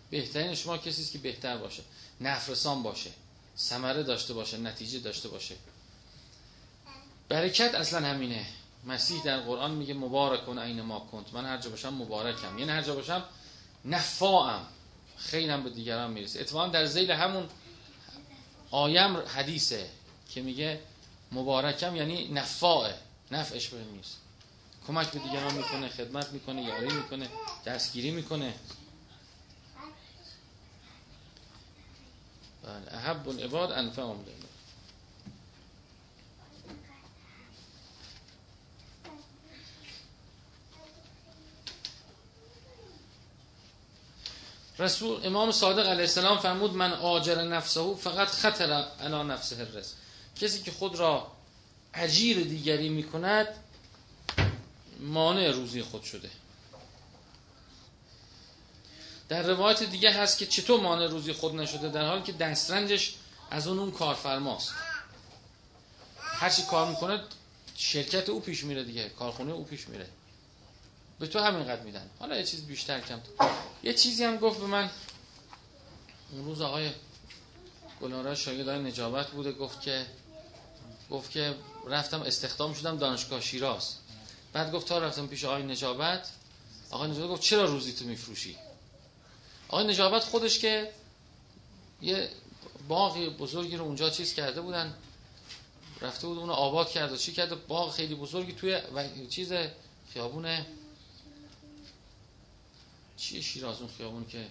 بهترین 0.09 0.55
شما 0.55 0.77
کسی 0.77 1.01
است 1.01 1.11
که 1.11 1.17
بهتر 1.17 1.57
باشه. 1.57 1.83
نفرسان 2.21 2.83
باشه. 2.83 3.11
ثمره 3.57 4.03
داشته 4.03 4.33
باشه 4.33 4.57
نتیجه 4.57 4.99
داشته 4.99 5.29
باشه. 5.29 5.55
برکت 7.33 7.75
اصلا 7.75 8.07
همینه. 8.07 8.45
مسیح 8.85 9.23
در 9.23 9.39
قرآن 9.39 9.71
میگه 9.71 9.93
مبارک 9.93 10.45
کن 10.45 10.59
عین 10.59 10.81
ما 10.81 10.99
کنت. 10.99 11.33
من 11.33 11.45
هر 11.45 11.57
جا 11.57 11.69
باشم 11.69 11.93
مبارکم. 11.93 12.59
یعنی 12.59 12.71
هر 12.71 12.81
جا 12.81 12.95
باشم 12.95 13.23
نفاعم. 13.85 14.61
خیلم 15.17 15.63
به 15.63 15.69
دیگران 15.69 16.11
می‌رسه. 16.11 16.39
اتفاقا 16.39 16.67
در 16.67 16.85
زیل 16.85 17.11
همون 17.11 17.49
آیم 18.71 19.17
حدیثه 19.17 19.89
که 20.29 20.41
میگه 20.41 20.79
مبارکم 21.31 21.95
یعنی 21.95 22.27
نفاعه. 22.27 22.95
نفعش 23.31 23.67
به 23.67 23.83
می‌رسه 23.83 24.15
کمک 24.87 25.11
به 25.11 25.19
دیگران 25.19 25.53
می‌کنه 25.53 25.89
خدمت 25.89 26.29
می‌کنه 26.29 26.63
یاری 26.63 26.93
می‌کنه 26.93 27.29
دستگیری 27.65 28.11
می‌کنه. 28.11 28.53
بله. 32.63 32.95
احب 32.97 33.29
العباد 33.29 33.71
انفعهم. 33.71 34.25
رسول 44.79 45.25
امام 45.25 45.51
صادق 45.51 45.87
علیه 45.87 46.01
السلام 46.01 46.37
فرمود 46.37 46.73
من 46.73 46.93
آجر 46.93 47.41
نفسه 47.41 47.95
فقط 47.95 48.27
خطر 48.27 48.71
علی 48.99 49.23
نفسه 49.23 49.59
الرزق. 49.59 49.95
کسی 50.41 50.61
که 50.61 50.71
خود 50.71 50.95
را 50.95 51.31
اجیر 51.93 52.43
دیگری 52.43 52.89
می‌کند 52.89 53.47
مانع 54.99 55.51
روزی 55.51 55.81
خود 55.81 56.03
شده. 56.03 56.29
در 59.29 59.43
روایت 59.43 59.83
دیگه 59.83 60.11
هست 60.11 60.37
که 60.37 60.45
چطور 60.45 60.79
مانع 60.79 61.07
روزی 61.07 61.33
خود 61.33 61.55
نشده 61.55 61.89
در 61.89 62.07
حالی 62.07 62.23
که 62.23 62.31
دسترنجش 62.31 63.15
از 63.51 63.67
اون 63.67 63.79
اون 63.79 63.91
کارفرماست. 63.91 64.73
هرچی 66.19 66.63
کار 66.63 66.89
می‌کنه 66.89 67.23
شرکت 67.75 68.29
او 68.29 68.39
پیش 68.39 68.63
میره 68.63 68.83
دیگه 68.83 69.09
کارخونه 69.09 69.51
او 69.51 69.63
پیش 69.63 69.87
میره. 69.89 70.07
به 71.19 71.27
تو 71.27 71.39
همینقدر 71.39 71.81
میدن. 71.81 72.09
حالا 72.19 72.37
یه 72.37 72.43
چیز 72.43 72.65
بیشتر 72.65 72.99
کم 73.01 73.21
یه 73.83 73.93
چیزی 73.93 74.23
هم 74.23 74.37
گفت 74.37 74.59
به 74.59 74.65
من. 74.65 74.89
اون 76.31 76.45
روز 76.45 76.61
آقای 76.61 76.91
گلارا 78.01 78.35
شاگرد 78.35 78.69
نجابت 78.69 79.27
بوده 79.27 79.51
گفت 79.51 79.81
که 79.81 80.05
گفت 81.11 81.31
که 81.31 81.55
رفتم 81.87 82.21
استخدام 82.21 82.73
شدم 82.73 82.97
دانشگاه 82.97 83.41
شیراز. 83.41 83.95
بعد 84.53 84.71
گفت 84.71 84.87
تا 84.87 84.99
رفتم 84.99 85.27
پیش 85.27 85.45
آقای 85.45 85.63
نجابت 85.63 86.29
آقای 86.91 87.11
نجابت 87.11 87.29
گفت 87.29 87.41
چرا 87.41 87.65
روزی 87.65 87.93
تو 87.93 88.05
میفروشی؟ 88.05 88.57
آقای 89.67 89.87
نجابت 89.87 90.23
خودش 90.23 90.59
که 90.59 90.91
یه 92.01 92.29
باقی 92.87 93.29
بزرگی 93.29 93.77
رو 93.77 93.85
اونجا 93.85 94.09
چیز 94.09 94.33
کرده 94.33 94.61
بودن 94.61 94.93
رفته 96.01 96.27
بود 96.27 96.37
اونو 96.37 96.53
آباد 96.53 96.89
کرده 96.89 97.17
چی 97.17 97.31
کرده 97.31 97.55
باغ 97.55 97.91
خیلی 97.91 98.15
بزرگی 98.15 98.53
توی 98.53 98.81
چیز 99.29 99.53
خیابون 100.13 100.65
چیه 103.33 103.41
شیراز 103.41 103.79
اون 103.79 103.89
خیابون 103.97 104.25
که 104.25 104.47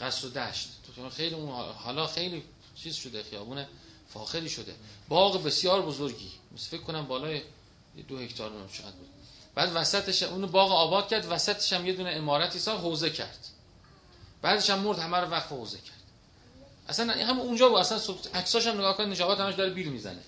قصر 0.00 0.26
و 0.26 0.30
دشت. 0.30 0.68
تو 0.96 1.10
خیلی 1.10 1.34
اون 1.34 1.48
حالا 1.72 2.06
خیلی 2.06 2.42
چیز 2.74 2.94
شده 2.94 3.22
خیابون 3.22 3.66
فاخری 4.14 4.48
شده. 4.48 4.74
باغ 5.08 5.42
بسیار 5.44 5.82
بزرگی. 5.82 6.30
مثل 6.54 6.68
فکر 6.68 6.80
کنم 6.82 7.06
بالای 7.06 7.42
دو 8.08 8.18
هکتار 8.18 8.50
شاید 8.72 8.94
بود. 8.94 9.08
بعد 9.54 9.70
وسطش 9.74 10.22
اون 10.22 10.46
باغ 10.46 10.72
آباد 10.72 11.08
کرد 11.08 11.26
وسطش 11.30 11.72
هم 11.72 11.86
یه 11.86 11.92
دونه 11.92 12.10
امارتی 12.10 12.58
ساخت 12.58 12.84
حوزه 12.84 13.10
کرد. 13.10 13.46
بعدش 14.42 14.70
هم 14.70 14.78
مرد 14.78 14.98
همه 14.98 15.16
رو 15.16 15.28
وقف 15.28 15.52
حوزه 15.52 15.78
کرد. 15.78 16.02
اصلا 16.88 17.26
هم 17.26 17.40
اونجا 17.40 17.68
بود. 17.68 17.78
اصلا 17.78 18.14
عکساش 18.34 18.66
هم 18.66 18.74
نگاه 18.74 18.96
کن 18.96 19.04
نجابت 19.04 19.40
همش 19.40 19.54
داره 19.54 19.70
بیل 19.70 19.88
می‌زنه. 19.88 20.22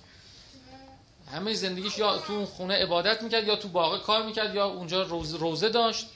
همه 1.33 1.55
زندگیش 1.55 1.99
یا 1.99 2.19
تو 2.19 2.47
خونه 2.47 2.75
عبادت 2.75 3.23
می‌کرد 3.23 3.49
یا 3.49 3.57
تو 3.57 3.69
باغ 3.69 4.03
کار 4.03 4.27
می‌کرد 4.27 4.55
یا 4.55 4.67
اونجا 4.67 5.03
روز 5.03 5.35
روزه 5.35 5.69
داشت. 5.69 6.07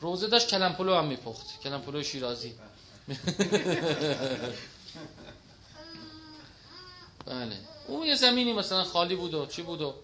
روزه 0.00 0.26
داشت 0.26 0.48
کلم 0.48 0.72
پلو 0.72 0.94
هم 0.94 1.04
میپخت. 1.04 1.60
کلم 1.64 1.80
پلو 1.80 2.02
شیرازی. 2.02 2.54
بله. 7.26 7.56
اون 7.86 8.06
یه 8.06 8.14
زمینی 8.14 8.52
مثلا 8.52 8.84
خالی 8.84 9.16
بود 9.16 9.34
و 9.34 9.46
چی 9.46 9.62
بود 9.62 9.82
و 9.82 9.94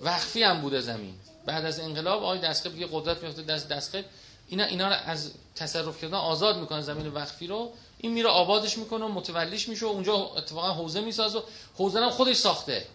وقفی 0.00 0.42
هم 0.42 0.60
بوده 0.60 0.80
زمین. 0.80 1.14
بعد 1.46 1.64
از 1.64 1.80
انقلاب 1.80 2.22
آقای 2.22 2.38
دستقیب 2.38 2.80
یه 2.80 2.88
قدرت 2.92 3.22
میفته 3.22 3.42
دست 3.42 3.68
دستقیب 3.68 4.04
اینا 4.48 4.64
اینا 4.64 4.88
رو 4.88 4.94
از 5.06 5.32
تصرف 5.56 6.00
کردن 6.00 6.14
آزاد 6.14 6.58
می‌کنه 6.58 6.82
زمین 6.82 7.08
وقفی 7.08 7.46
رو. 7.46 7.72
این 7.98 8.12
میره 8.12 8.28
آبادش 8.28 8.78
می‌کنه 8.78 9.04
و 9.04 9.08
متولیش 9.08 9.68
میشه 9.68 9.86
و 9.86 9.88
اونجا 9.88 10.14
اتفاقا 10.14 10.72
حوزه 10.72 11.00
می‌سازه 11.00 11.42
حوزه 11.76 12.00
هم 12.00 12.10
خودش 12.10 12.36
ساخته. 12.36 12.86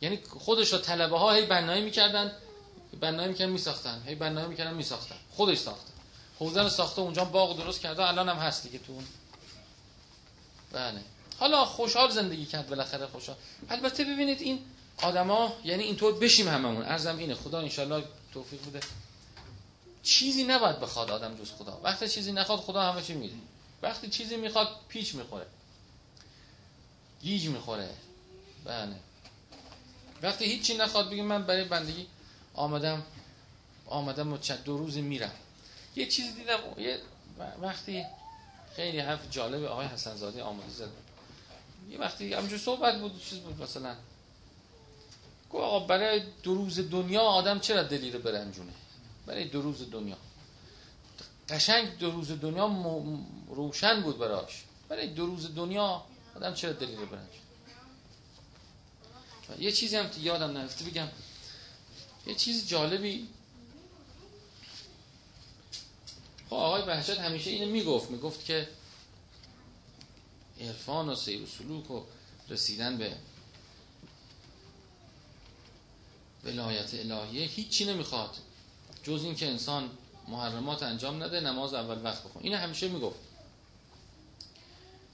یعنی 0.00 0.18
خودش 0.38 0.72
رو 0.72 0.78
طلبه 0.78 1.18
ها 1.18 1.32
هی 1.32 1.46
بنایی 1.46 1.82
می‌کردن. 1.82 2.32
بنایی 3.00 3.28
می‌کردن 3.28 3.52
میساختن. 3.52 4.02
هی 4.06 4.14
بنایی 4.14 4.48
می‌کردن 4.48 4.74
میساختن. 4.74 5.16
خودش 5.30 5.58
ساخته. 5.58 5.92
حوزه 6.38 6.62
رو 6.62 6.68
ساخته 6.68 7.00
اونجا 7.00 7.24
باغ 7.24 7.56
درست 7.56 7.80
کرده 7.80 8.08
الان 8.08 8.28
هم 8.28 8.36
هست 8.36 8.62
دیگه 8.62 8.78
تو 8.78 8.92
اون. 8.92 9.04
بله. 10.72 11.00
حالا 11.38 11.64
خوشحال 11.64 12.10
زندگی 12.10 12.46
کرد 12.46 12.68
بالاخره 12.68 13.06
خوشحال. 13.06 13.36
البته 13.70 14.04
ببینید 14.04 14.42
این 14.42 14.58
آدما 15.02 15.56
یعنی 15.64 15.82
اینطور 15.82 16.18
بشیم 16.18 16.48
هممون. 16.48 16.82
ارزم 16.82 17.18
اینه. 17.18 17.34
خدا 17.34 17.60
انشالله 17.60 18.04
توفیق 18.34 18.60
بده. 18.66 18.80
چیزی 20.02 20.44
نباید 20.44 20.80
بخواد 20.80 21.10
آدم 21.10 21.36
جز 21.36 21.52
خدا. 21.52 21.80
وقتی 21.82 22.08
چیزی 22.08 22.32
نخواد 22.32 22.58
خدا 22.58 22.82
همه 22.82 23.02
چی 23.02 23.14
میده. 23.14 23.34
وقتی 23.82 24.08
چیزی 24.08 24.36
می‌خواد 24.36 24.68
پیچ 24.88 25.14
می‌خوره. 25.14 25.46
گیج 27.22 27.46
می‌خوره. 27.48 27.90
بله. 28.64 28.96
وقتی 30.22 30.44
هیچی 30.44 30.76
نخواد 30.76 31.10
بگیم 31.10 31.24
من 31.24 31.42
برای 31.42 31.64
بندگی 31.64 32.06
آمدم 32.56 33.02
آمدم 33.86 34.32
و 34.32 34.38
دو 34.64 34.78
روز 34.78 34.96
میرم. 34.96 35.32
یه 35.96 36.06
چیزی 36.06 36.32
دیدم 36.32 36.58
یه 36.78 36.98
وقتی 37.60 38.06
خیلی 38.76 38.98
حرف 38.98 39.30
جالب 39.30 39.64
آقای 39.64 39.86
حسن 39.86 40.16
زاده 40.16 40.42
آماده 40.42 40.70
زد. 40.70 40.88
یه 41.90 41.98
وقتی 41.98 42.34
همجور 42.34 42.58
صحبت 42.58 43.00
بود 43.00 43.22
چیز 43.22 43.38
بود 43.38 43.62
مثلا. 43.62 43.94
گفت 45.50 45.64
آقا 45.64 45.80
برای 45.80 46.22
دو 46.42 46.54
روز 46.54 46.90
دنیا 46.90 47.20
آدم 47.20 47.60
چرا 47.60 47.82
دلی 47.82 48.10
رو 48.10 48.18
برنجونه؟ 48.18 48.72
برای 49.26 49.44
دو 49.44 49.62
روز 49.62 49.90
دنیا. 49.90 50.16
قشنگ 51.48 51.98
دو 51.98 52.10
روز 52.10 52.40
دنیا 52.40 52.70
روشن 53.48 54.02
بود 54.02 54.18
براش. 54.18 54.64
برای 54.88 55.06
دو 55.06 55.26
روز 55.26 55.54
دنیا 55.54 56.02
آدم 56.36 56.54
چرا 56.54 56.72
دلی 56.72 56.96
رو 56.96 57.06
برنجونه؟ 57.06 57.46
یه 59.58 59.72
چیزی 59.72 59.96
هم 59.96 60.10
که 60.10 60.20
یادم 60.20 60.50
نرفته 60.50 60.84
بگم. 60.84 61.08
یه 62.26 62.34
چیز 62.34 62.68
جالبی. 62.68 63.28
خب 66.50 66.54
آقای 66.54 66.82
بهجت 66.82 67.18
همیشه 67.18 67.50
اینو 67.50 67.70
می‌گفت. 67.70 68.10
می‌گفت 68.10 68.44
که 68.44 68.68
عرفان 70.60 71.08
و 71.08 71.14
سیر 71.14 71.42
و 71.42 71.46
سلوک 71.46 71.90
و 71.90 72.02
رسیدن 72.48 72.98
به 72.98 73.16
ولایت 76.44 76.94
الهیه 76.94 77.46
هیچی 77.46 77.84
نمی‌خواد. 77.84 78.36
جز 79.02 79.24
این 79.24 79.34
که 79.34 79.46
انسان 79.46 79.90
محرمات 80.28 80.82
انجام 80.82 81.22
نده 81.22 81.40
نماز 81.40 81.74
اول 81.74 82.04
وقت 82.04 82.22
بخون 82.24 82.42
اینو 82.42 82.56
همیشه 82.56 82.88
می‌گفت. 82.88 83.18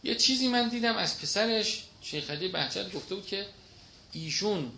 یه 0.05 0.15
چیزی 0.15 0.49
من 0.49 0.69
دیدم 0.69 0.97
از 0.97 1.21
پسرش 1.21 1.85
شیخ 2.03 2.31
علی 2.31 2.49
بهجت 2.49 2.93
گفته 2.93 3.15
بود 3.15 3.27
که 3.27 3.47
ایشون 4.13 4.73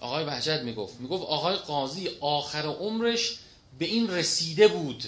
آقای 0.00 0.24
بهجت 0.24 0.60
می‌گفت. 0.60 1.00
می‌گفت 1.00 1.22
آقای 1.22 1.56
قاضی 1.56 2.10
آخر 2.20 2.66
عمرش 2.66 3.38
به 3.78 3.84
این 3.84 4.10
رسیده 4.10 4.68
بود 4.68 5.04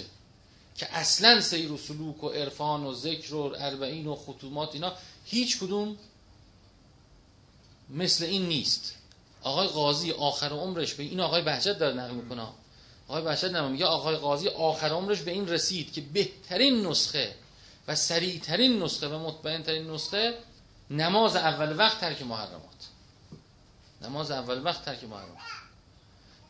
که 0.77 0.95
اصلا 0.95 1.41
سیر 1.41 1.71
و 1.71 1.77
سلوک 1.77 2.23
و 2.23 2.29
عرفان 2.29 2.83
و 2.83 2.93
ذکر 2.93 3.33
و 3.33 3.55
اربعین 3.59 4.07
و 4.07 4.15
ختومات 4.15 4.73
اینا 4.73 4.93
هیچ 5.25 5.59
کدوم 5.59 5.97
مثل 7.89 8.25
این 8.25 8.45
نیست. 8.47 8.93
آقای 9.43 9.67
قاضی 9.67 10.11
آخر 10.11 10.49
عمرش 10.49 10.93
به 10.93 11.03
این 11.03 11.19
آقای 11.19 11.41
بهجت 11.41 11.79
داره 11.79 11.95
نقل 11.95 12.15
می‌کنه. 12.15 12.47
آقای 13.07 13.23
بهجت 13.23 13.43
نقل 13.43 13.71
میگه 13.71 13.85
آقای 13.85 14.15
قاضی 14.15 14.47
آخر 14.47 14.89
عمرش 14.89 15.21
به 15.21 15.31
این 15.31 15.47
رسید 15.47 15.93
که 15.93 16.01
بهترین 16.01 16.87
نسخه 16.87 17.35
و 17.87 17.95
سریعترین 17.95 18.83
نسخه 18.83 19.07
و 19.07 19.19
مطمئنترین 19.19 19.91
نسخه 19.91 20.37
نماز 20.89 21.35
اول 21.35 21.77
وقت 21.77 22.01
ترک 22.01 22.21
محرمات. 22.21 22.76
نماز 24.01 24.31
اول 24.31 24.63
وقت 24.63 24.85
ترک 24.85 25.03
محرمات 25.03 25.37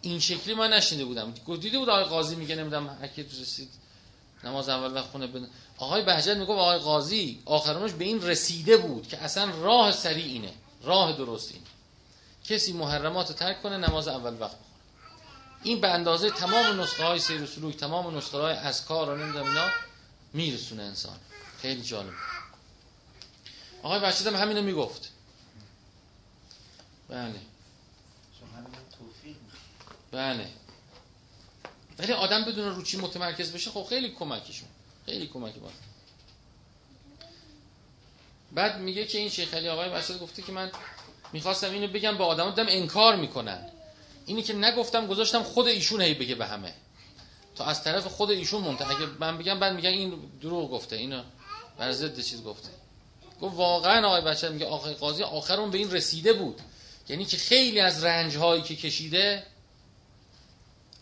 این 0.02 0.20
شکلی 0.20 0.54
من 0.54 0.74
نشنیده 0.74 1.06
بودم. 1.06 1.34
دیده 1.60 1.80
بود 1.80 1.90
آقای 1.90 2.04
قاضی 2.04 2.36
میگه 2.36 2.56
نمی‌دونم 2.56 2.98
هر 3.02 3.08
رسید. 3.42 3.70
نماز 4.44 4.70
اول 4.70 4.94
وقت 4.94 5.10
خونه 5.10 5.28
بدن 5.28 5.50
آقای 5.78 6.06
بهجت 6.06 6.38
میگه 6.38 6.54
آقای 6.54 6.78
قاضی 6.78 7.42
آخرانش 7.46 7.92
به 7.92 8.06
این 8.06 8.22
رسیده 8.22 8.78
بود 8.78 9.08
که 9.08 9.18
اصلا 9.18 9.62
راه 9.62 9.92
سریع 9.92 10.26
اینه. 10.26 10.54
راه 10.84 11.18
درست 11.18 11.52
اینه. 11.52 11.66
کسی 12.44 12.74
محرمات 12.74 13.32
ترک 13.32 13.64
کنه 13.64 13.78
نماز 13.78 14.08
اول 14.08 14.34
وقت 14.34 14.40
بخونه. 14.40 14.68
این 15.64 15.82
به 15.82 15.90
اندازه 15.90 16.30
تمام 16.30 16.82
نسخه 16.82 17.04
های 17.04 17.20
سیر 17.20 17.44
و 17.44 17.46
سلوک 17.46 17.78
تمام 17.78 18.18
نسخه 18.18 18.38
های 18.38 18.54
اذکار 18.54 19.10
و 19.10 19.18
نمی‌دونم 19.18 19.46
اینا 19.46 19.70
میرسونه 20.34 20.84
انسان. 20.84 21.18
خیلی 21.62 21.82
جالب. 21.82 22.14
آقای 23.84 24.00
بهجت 24.00 24.28
هم 24.28 24.36
همینو 24.36 24.62
می‌گفت. 24.62 25.10
بله. 27.10 27.40
بله. 30.12 30.48
ولی 32.00 32.14
آدم 32.14 32.46
بدون 32.46 32.76
رو 32.76 32.84
چی 32.84 32.98
متمرکز 32.98 33.52
بشه 33.52 33.72
خب 33.72 33.84
خیلی 33.90 34.10
کمکشون 34.10 34.70
خیلی 35.06 35.28
کمکی 35.28 35.60
بود 35.60 35.74
بعد 38.52 38.80
میگه 38.80 39.06
که 39.06 39.18
این 39.18 39.30
شیخ 39.30 39.54
علی 39.54 39.70
آقای 39.70 39.90
بشر 39.90 40.18
گفته 40.18 40.42
که 40.42 40.52
من 40.52 40.72
می‌خواستم 41.34 41.72
اینو 41.72 41.88
بگم 41.88 42.18
به 42.18 42.24
آدم 42.24 42.52
دم 42.52 42.66
انکار 42.70 43.16
می‌کنن 43.16 43.70
اینی 44.26 44.44
که 44.44 44.54
نگفتم 44.54 45.08
گذاشتم 45.08 45.44
خود 45.44 45.68
ایشون 45.68 46.02
هی 46.02 46.14
بگه 46.14 46.36
به 46.36 46.46
همه. 46.46 46.74
تا 47.56 47.66
از 47.66 47.84
طرف 47.84 48.08
خود 48.08 48.32
ایشون 48.32 48.62
مونته 48.62 48.90
اگه 48.90 49.06
من 49.20 49.38
بگم 49.38 49.60
بعد 49.60 49.74
میگن 49.74 49.90
این 49.90 50.14
دروغ 50.42 50.72
گفته 50.72 50.96
اینو 50.96 51.24
بر 51.78 51.92
ضد 51.92 52.20
چیز 52.22 52.44
گفته. 52.44 52.70
گفت 53.42 53.56
واقعا 53.56 54.08
آقای 54.08 54.22
بشر 54.22 54.50
میگه 54.50 54.66
آقای 54.66 54.94
قاضی 54.94 55.24
آخرون 55.24 55.72
به 55.72 55.78
این 55.78 55.92
رسیده 55.92 56.34
بود. 56.34 56.62
یعنی 57.10 57.26
که 57.26 57.38
خیلی 57.38 57.80
از 57.80 58.04
رنج 58.04 58.38
هایی 58.38 58.62
که 58.62 58.76
کشیده 58.76 59.44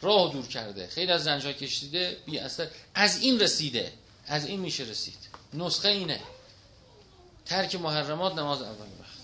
راه 0.02 0.34
دور 0.34 0.48
کرده. 0.48 0.88
خیلی 0.88 1.12
از 1.12 1.28
رنج 1.28 1.46
کشیده 1.46 2.18
بی 2.26 2.40
اثر 2.40 2.68
از 2.96 3.22
این 3.22 3.40
رسیده. 3.40 3.94
از 4.28 4.46
این 4.46 4.60
میشه 4.60 4.84
رسید. 4.84 5.18
نسخه 5.54 5.90
اینه. 5.90 6.20
ترک 7.46 7.76
محرمات 7.76 8.34
نماز 8.36 8.62
اول 8.62 8.72
وقت. 9.00 9.18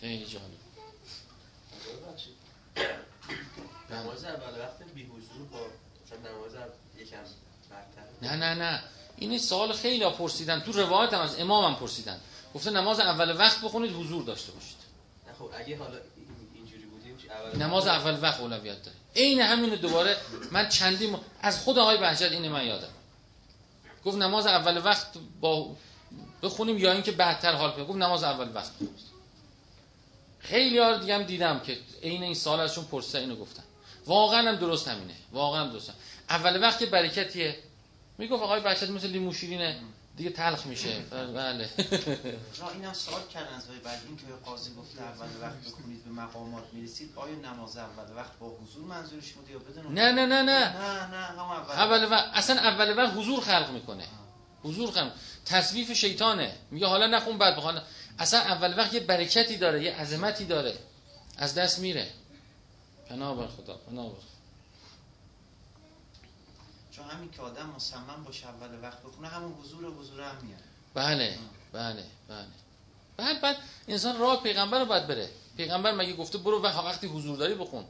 خیلی 0.00 0.26
جالب. 0.26 0.44
نماز 3.90 4.24
اول 4.24 4.60
وقت 4.60 4.82
بی 4.94 5.02
حضور 5.02 5.46
با 5.52 5.66
نماز 6.28 6.52
یکم 6.98 7.16
برتر. 7.70 8.36
نه 8.36 8.36
نه 8.36 8.54
نه. 8.54 8.82
این 9.16 9.38
سوال 9.38 9.72
خیلی 9.72 10.04
ها 10.04 10.10
پرسیدن. 10.10 10.60
تو 10.60 10.72
روایت 10.72 11.12
هم 11.12 11.20
از 11.20 11.38
امام 11.38 11.72
هم 11.72 11.80
پرسیدن. 11.80 12.20
گفته 12.54 12.70
نماز 12.70 13.00
اول 13.00 13.36
وقت 13.36 13.60
بخونید 13.60 13.92
حضور 13.92 14.24
داشته 14.24 14.52
باشید. 14.52 14.79
خب 15.40 15.50
نماز 17.56 17.86
اول 17.86 18.18
وقت 18.22 18.40
اولویت 18.40 18.82
داره. 18.82 18.96
عین 19.16 19.40
همینو 19.40 19.76
دوباره 19.76 20.16
من 20.50 20.68
چندی 20.68 21.16
از 21.40 21.64
خود 21.64 21.78
آقای 21.78 21.98
بهجت 21.98 22.32
اینه 22.32 22.48
من 22.48 22.66
یادم. 22.66 22.88
گفت 24.04 24.16
نماز 24.16 24.46
اول 24.46 24.84
وقت 24.84 25.06
با 25.40 25.76
بخونیم 26.42 26.78
یا 26.78 26.92
اینکه 26.92 27.12
بعدتر 27.12 27.52
حال 27.52 27.70
کنیم. 27.70 27.86
گفت 27.86 27.98
نماز 27.98 28.24
اول 28.24 28.54
وقت. 28.54 28.70
خیلی 30.38 30.78
ها 30.78 30.96
دیگه 30.96 31.14
هم 31.14 31.22
دیدم 31.22 31.60
که 31.60 31.78
عین 32.02 32.22
این 32.22 32.34
سال 32.34 32.60
ازشون 32.60 32.84
پرسیدن 32.84 33.20
اینو 33.20 33.36
گفتن. 33.36 33.62
واقعا 34.06 34.48
هم 34.48 34.56
درست 34.56 34.88
همینه. 34.88 35.14
واقعا 35.32 35.64
هم 35.64 35.70
درست. 35.70 35.88
هم. 35.88 35.94
اول 36.28 36.62
وقت 36.62 36.82
برکتیه. 36.84 37.58
می‌گفت 38.18 38.42
آقای 38.42 38.60
بهجت 38.60 38.90
مثل 38.90 39.08
لیمو 39.08 39.32
شیرینه 39.32 39.80
دیگه 40.20 40.30
تلخ 40.30 40.66
میشه. 40.66 40.98
بله 41.34 41.68
را 42.60 42.70
اینم 42.70 42.92
سوال 42.92 43.22
کردن 43.34 43.54
از 43.54 43.66
بعد 43.84 43.98
این 44.06 44.16
که 44.16 44.24
قاضی 44.44 44.70
گفته 44.74 45.02
اول 45.02 45.26
وقت 45.40 45.56
بکنید 45.56 46.04
به 46.04 46.10
مقامات 46.10 46.64
می‌رسید. 46.72 47.12
آیا 47.16 47.34
نماز 47.34 47.76
اول 47.76 48.16
وقت 48.16 48.38
با 48.38 48.48
حضور 48.48 48.84
منظورش 48.84 49.32
بوده 49.32 49.52
یا 49.52 49.58
بدون 49.58 49.94
نه 49.94 50.12
نه 50.12 50.26
نه 50.26 50.42
نه. 50.42 50.42
نه 50.42 51.06
نه 51.06 51.16
هم 51.16 51.38
اول, 51.38 51.70
اول 51.72 52.10
وقت 52.10 52.30
اصلا 52.34 52.60
اول 52.60 52.96
وقت 52.98 53.16
حضور 53.16 53.40
خلق 53.40 53.70
می‌کنه. 53.70 54.04
حضور 54.62 54.90
خلق 54.90 55.12
تصویف 55.46 55.92
شیطانه. 55.92 56.56
میگه 56.70 56.86
حالا 56.86 57.06
نخون 57.06 57.38
بعد 57.38 57.56
بخوان 57.56 57.82
اصلا 58.18 58.40
اول 58.40 58.78
وقت 58.78 58.94
یه 58.94 59.00
برکتی 59.00 59.56
داره 59.56 59.84
یه 59.84 60.00
عظمتی 60.00 60.44
داره. 60.44 60.74
از 61.36 61.54
دست 61.54 61.78
میره. 61.78 62.06
پناه 63.08 63.36
بر 63.36 63.46
خدا 63.46 63.74
پناه 63.74 64.08
بر 64.08 64.18
چون 66.90 67.04
همین 67.04 67.30
که 67.30 67.42
آدم 67.42 67.66
مصمم 67.76 68.24
باشه 68.24 68.46
اول 68.46 68.82
وقت 68.82 69.02
بخونه 69.02 69.28
همون 69.28 69.52
حضور 69.52 69.94
حضور 69.94 70.20
هم 70.20 70.44
میاد. 70.44 70.60
بله 70.94 71.38
بله 71.72 72.04
بله. 72.28 72.46
بعد 73.16 73.40
بعد 73.40 73.56
انسان 73.88 74.18
راه 74.18 74.42
پیغمبر 74.42 74.78
رو 74.78 74.86
باید 74.86 75.06
بره. 75.06 75.30
پیغمبر 75.56 75.94
مگه 75.94 76.12
گفته 76.12 76.38
برو 76.38 76.62
وقتی 76.62 77.06
حضور 77.06 77.38
داری 77.38 77.54
بخون. 77.54 77.84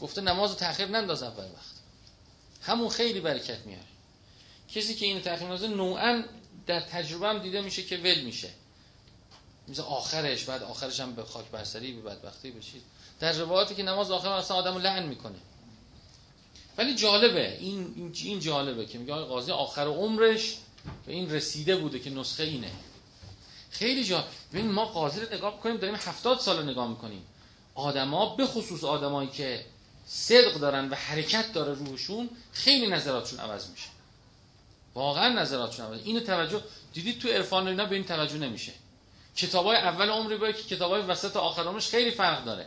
گفته 0.00 0.20
نماز 0.20 0.50
رو 0.50 0.56
تاخیر 0.56 0.86
ننداز 0.86 1.22
اول 1.22 1.44
وقت. 1.44 1.74
همون 2.62 2.88
خیلی 2.88 3.20
برکت 3.20 3.66
میاره. 3.66 3.84
کسی 4.68 4.94
که 4.94 5.06
این 5.06 5.22
تاخیر 5.22 5.44
نندازه 5.44 5.68
نوعا 5.68 6.24
در 6.66 6.80
تجربه 6.80 7.28
هم 7.28 7.38
دیده 7.38 7.60
میشه 7.60 7.82
که 7.82 7.96
ول 7.96 8.20
میشه. 8.20 8.48
مثل 9.68 9.82
آخرش 9.82 10.44
بعد 10.44 10.62
آخرش 10.62 11.00
هم 11.00 11.14
به 11.14 11.24
خاک 11.24 11.46
برسری 11.46 11.92
به 11.92 12.02
بدبختی 12.02 12.50
بشید 12.50 12.82
در 13.20 13.32
روایاتی 13.32 13.74
که 13.74 13.82
نماز 13.82 14.10
آخر 14.10 14.28
اصلا 14.28 14.56
آدمو 14.56 14.78
لعن 14.78 15.06
می‌کنه. 15.06 15.38
ولی 16.78 16.94
جالبه 16.94 17.58
این 17.60 18.12
این 18.14 18.40
جالبه 18.40 18.86
که 18.86 18.98
میگه 18.98 19.14
قاضی 19.14 19.52
آخر 19.52 19.86
عمرش 19.86 20.56
به 21.06 21.12
این 21.12 21.30
رسیده 21.30 21.76
بوده 21.76 21.98
که 21.98 22.10
نسخه 22.10 22.42
اینه. 22.42 22.70
خیلی 23.70 24.04
جا 24.04 24.24
ببین 24.52 24.70
ما 24.70 24.84
قاضی 24.84 25.20
رو 25.20 25.34
نگاه 25.34 25.60
کنیم 25.60 25.76
داریم 25.76 25.94
هفتاد 25.94 26.38
سال 26.38 26.70
نگاه 26.70 26.88
می‌کنیم. 26.88 27.26
آدما 27.74 28.36
به 28.36 28.46
خصوص 28.46 28.84
آدمایی 28.84 29.28
که 29.28 29.64
صدق 30.06 30.54
دارن 30.54 30.88
و 30.88 30.94
حرکت 30.94 31.52
داره 31.52 31.74
روحشون 31.74 32.30
خیلی 32.52 32.86
نظراتشون 32.86 33.40
عوض 33.40 33.70
میشه. 33.70 33.88
واقعا 34.94 35.28
نظراتشون 35.28 35.86
عوض. 35.86 36.00
اینو 36.04 36.20
توجه 36.20 36.62
دیدید 36.92 37.18
تو 37.18 37.28
عرفان 37.28 37.68
اینا 37.68 37.84
به 37.84 37.94
این 37.94 38.04
توجه 38.04 38.38
نمیشه. 38.38 38.72
کتابای 39.36 39.76
اول 39.76 40.10
عمری 40.10 40.36
با 40.36 40.52
کتابای 40.52 41.02
وسط 41.02 41.36
آخر 41.36 41.62
عمرش 41.62 41.88
خیلی 41.88 42.10
فرق 42.10 42.44
داره. 42.44 42.66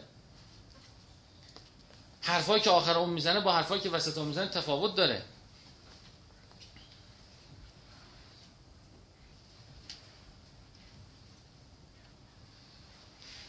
حرفایی 2.26 2.62
که 2.62 2.70
آخر 2.70 2.94
عمر 2.94 3.14
می‌زنه 3.14 3.40
با 3.40 3.54
حرفایی 3.54 3.82
که 3.82 3.90
وسط 3.90 4.18
عمر 4.18 4.28
می‌زنه 4.28 4.48
تفاوت 4.48 4.96
داره. 4.96 5.22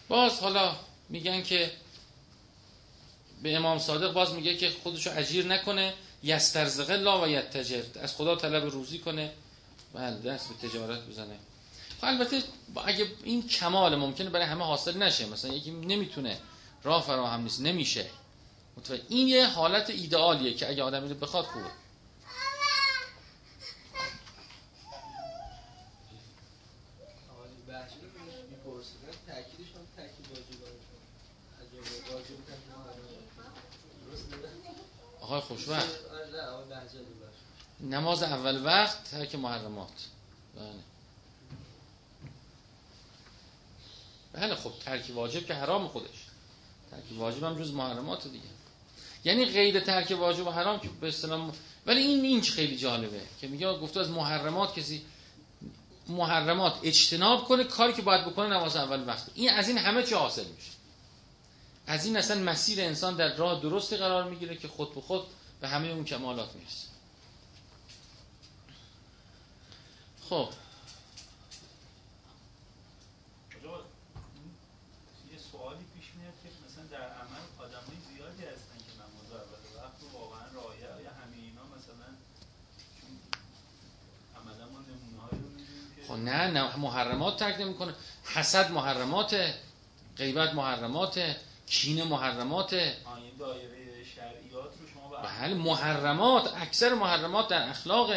باز 0.09 0.41
حالا 0.41 0.77
میگن 1.09 1.43
که 1.43 1.73
به 3.43 3.57
امام 3.57 3.79
صادق 3.79 4.13
باز 4.13 4.33
میگه 4.33 4.57
که 4.57 4.71
خودشو 4.83 5.11
اجیر 5.17 5.47
نکنه 5.47 5.95
یسترزق 6.23 6.91
لا 6.91 7.23
و 7.25 7.29
یتجر. 7.29 7.83
از 8.01 8.15
خدا 8.15 8.37
طلب 8.37 8.65
روزی 8.65 8.99
کنه. 8.99 9.33
بله 9.95 10.21
دست 10.21 10.49
به 10.49 10.69
تجارت 10.69 11.01
بزنه. 11.07 11.37
خب 12.01 12.05
البته 12.05 12.43
اگه 12.85 13.07
این 13.25 13.49
کمال 13.49 13.97
ممکنه 13.97 14.31
برای 14.31 14.47
همه 14.47 14.65
حاصل 14.65 15.03
نشه. 15.03 15.27
مثلا 15.27 15.55
یکی 15.55 15.71
نمی‌تونه 15.71 16.39
راه 16.83 17.03
فراهم 17.03 17.43
نیست 17.43 17.61
نمیشه. 17.61 18.07
متوجه 18.77 19.03
این 19.09 19.29
یه 19.29 19.47
حالت 19.47 19.91
ایدئالیه 19.91 20.55
که 20.55 20.69
اگه 20.69 20.83
آدم 20.83 21.03
اینو 21.03 21.15
بخواد 21.15 21.45
خوبه. 21.45 21.71
آقای 35.21 35.41
خوشوقت 35.41 35.83
آره،. 35.83 36.77
نماز 37.81 38.23
اول 38.23 38.65
وقت 38.65 39.11
ترک 39.11 39.35
محرمات. 39.35 40.07
بله. 40.57 40.73
بله 44.33 44.55
خب 44.55 44.73
ترک 44.85 45.11
واجب 45.15 45.47
که 45.47 45.55
حرام 45.55 45.89
خودش. 45.89 46.27
ترک 46.91 47.19
واجب 47.19 47.45
هم 47.45 47.63
جز 47.63 47.73
محرمات 47.73 48.29
دیگه. 48.29 48.56
یعنی 49.27 49.45
غیر 49.45 49.81
ترک 49.81 50.17
واجب 50.19 50.47
و 50.47 50.51
حرام 50.51 50.81
که 50.81 50.89
به 51.01 51.09
اصطلاح 51.09 51.51
ولی 51.87 52.01
این 52.01 52.25
این 52.25 52.43
خیلی 52.43 52.77
جالبه 52.77 53.21
که 53.41 53.49
میگه 53.49 53.79
گفته 53.79 54.01
از 54.01 54.11
محرمات 54.11 54.79
کسی 54.79 55.03
محرمات 56.09 56.75
اجتناب 56.83 57.45
کنه 57.45 57.65
کاری 57.65 57.93
که 57.93 58.03
باید 58.03 58.25
بکنه 58.25 58.47
نماز 58.57 58.77
اول 58.77 59.09
وقت. 59.09 59.27
این 59.35 59.51
از 59.51 59.69
این 59.69 59.79
همه 59.79 60.03
چی 60.03 60.15
حاصل 60.15 60.45
میشه. 60.45 60.71
از 61.87 62.07
این 62.07 62.17
اصلا 62.17 62.43
مسیر 62.43 62.81
انسان 62.81 63.17
در 63.17 63.37
راه 63.37 63.61
درستی 63.61 63.97
قرار 63.97 64.31
می‌گیره 64.31 64.57
که 64.57 64.69
خود 64.69 64.95
به 64.95 65.01
خود 65.01 65.23
به 65.61 65.69
همه 65.69 65.89
اون 65.89 66.05
کمالات 66.05 66.55
می‌رسه. 66.55 66.87
خب 70.29 70.49
آقا، 73.67 73.85
یه 75.33 75.39
سوالی 75.53 75.85
پیش 75.95 76.07
میاد 76.19 76.37
که 76.43 76.49
مثلا 76.67 76.85
در 76.97 77.09
عمل 77.23 77.45
آدمای 77.65 77.99
زیادی 78.11 78.43
هستن 78.53 78.79
که 78.87 78.93
نماز 79.03 79.29
اول 79.41 79.63
وقت 79.79 79.97
رو 80.03 80.09
واقعا 80.19 80.45
رعایت 80.55 80.97
یا 81.05 81.13
همه 81.21 81.37
اینا 81.47 81.65
مثلا 81.77 82.09
چون 82.99 83.13
عملا 84.39 84.67
ما 84.73 84.81
نمونه 84.89 85.19
هایی 85.23 85.39
رو 85.43 85.49
خب 86.17 86.23
نه 86.23 86.47
نه 86.47 86.77
محرمات 86.77 87.37
ترک 87.37 87.61
نمی‌کنه. 87.61 87.95
حسد 88.25 88.71
محرمات 88.71 89.37
غیبت 90.19 90.55
محرمات 90.55 91.37
کینه 91.67 92.05
محرمات 92.05 92.71
دایره 92.71 94.05
شرعیات 94.17 94.71
رو 94.81 94.87
شما 94.95 95.09
به 95.09 95.17
بله 95.23 95.55
محرمات 95.55 96.55
اکثر 96.57 96.95
محرمات 96.95 97.49
در 97.49 97.69
اخلاق 97.71 98.11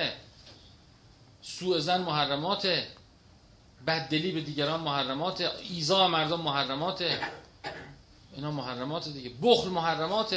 سوء 1.42 1.80
زن 1.80 2.02
محرمات 2.02 2.84
بددلی 3.88 4.32
به 4.32 4.42
دیگران 4.42 4.80
محرمات 4.80 5.42
ایزا 5.42 6.08
مردم 6.08 6.42
محرمات 6.42 7.02
اینا 8.36 8.52
محرمات 8.52 9.08
دیگه. 9.10 9.32
بخل 9.42 9.70
محرمات 9.70 10.34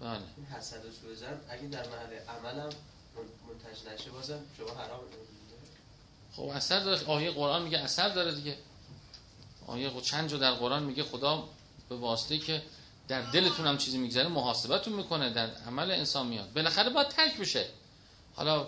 بله. 0.00 0.10
این 0.36 0.46
حسد 0.56 0.84
و 0.86 0.90
سوء 0.90 1.14
زن 1.14 1.40
اگه 1.50 1.62
در 1.66 1.86
محل 1.88 2.12
عملم 2.38 2.64
من- 2.66 2.72
منتج 3.48 3.88
نشه 3.94 4.10
بازم 4.10 4.40
شما 4.58 4.68
حرام 4.82 5.00
خب 6.38 6.44
اثر 6.44 6.80
داره. 6.80 7.06
آیه 7.06 7.30
قرآن 7.30 7.62
میگه 7.62 7.78
اثر 7.78 8.08
داره 8.08 8.34
دیگه. 8.34 8.56
آیه 9.66 10.00
چند 10.00 10.30
جا 10.30 10.38
در 10.38 10.52
قرآن 10.52 10.82
میگه 10.82 11.02
خدا 11.02 11.48
به 11.88 11.96
واسطه 11.96 12.38
که 12.38 12.62
در 13.08 13.20
دلتون 13.22 13.66
هم 13.66 13.78
چیزی 13.78 13.98
میگذره 13.98 14.28
محاسبتون 14.28 14.92
می‌کنه 14.92 15.30
در 15.30 15.50
عمل 15.54 15.90
انسان 15.90 16.26
میاد. 16.26 16.52
بالاخره 16.52 16.90
باید 16.90 17.08
ترک 17.08 17.36
بشه. 17.36 17.66
حالا 18.34 18.66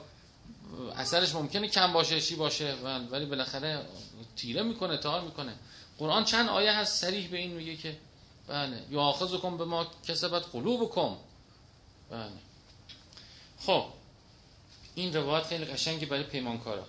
اثرش 0.96 1.34
ممکنه 1.34 1.68
کم 1.68 1.92
باشه 1.92 2.20
چی 2.20 2.36
باشه 2.36 2.74
ولی 3.10 3.26
بالاخره 3.26 3.86
تیره 4.36 4.62
می‌کنه 4.62 4.96
تار 4.96 5.20
می‌کنه. 5.20 5.54
قرآن 5.98 6.24
چند 6.24 6.48
آیه 6.48 6.72
هست؟ 6.72 7.00
صریح 7.00 7.28
به 7.28 7.38
این 7.38 7.50
میگه 7.50 7.76
که 7.76 7.96
بله. 8.48 8.84
یا 8.90 9.12
کن 9.12 9.56
به 9.56 9.64
ما 9.64 9.86
کسبت 10.04 10.42
قلوبکم. 10.52 11.16
بله. 12.10 12.30
خب 13.58 13.84
این 14.94 15.14
روایت 15.14 15.46
خیلی 15.46 15.64
قشنگی 15.64 16.06
برای 16.06 16.22
پیمانکارا. 16.22 16.86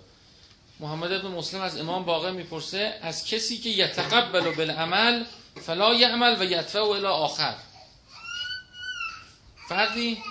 محمد 0.82 1.12
ابن 1.12 1.28
مسلم 1.28 1.60
از 1.60 1.78
امام 1.78 2.04
باقر 2.04 2.30
می‌پرسه 2.30 2.98
از 3.02 3.26
کسی 3.26 3.58
که 3.58 3.68
یتقبل 3.68 4.50
بالعمل 4.50 5.24
فلا 5.66 5.94
یعمل 5.94 6.36
و 6.40 6.44
یدفع 6.44 6.82
الى 6.82 7.06
آخر. 7.06 7.54
فردی 9.68 10.22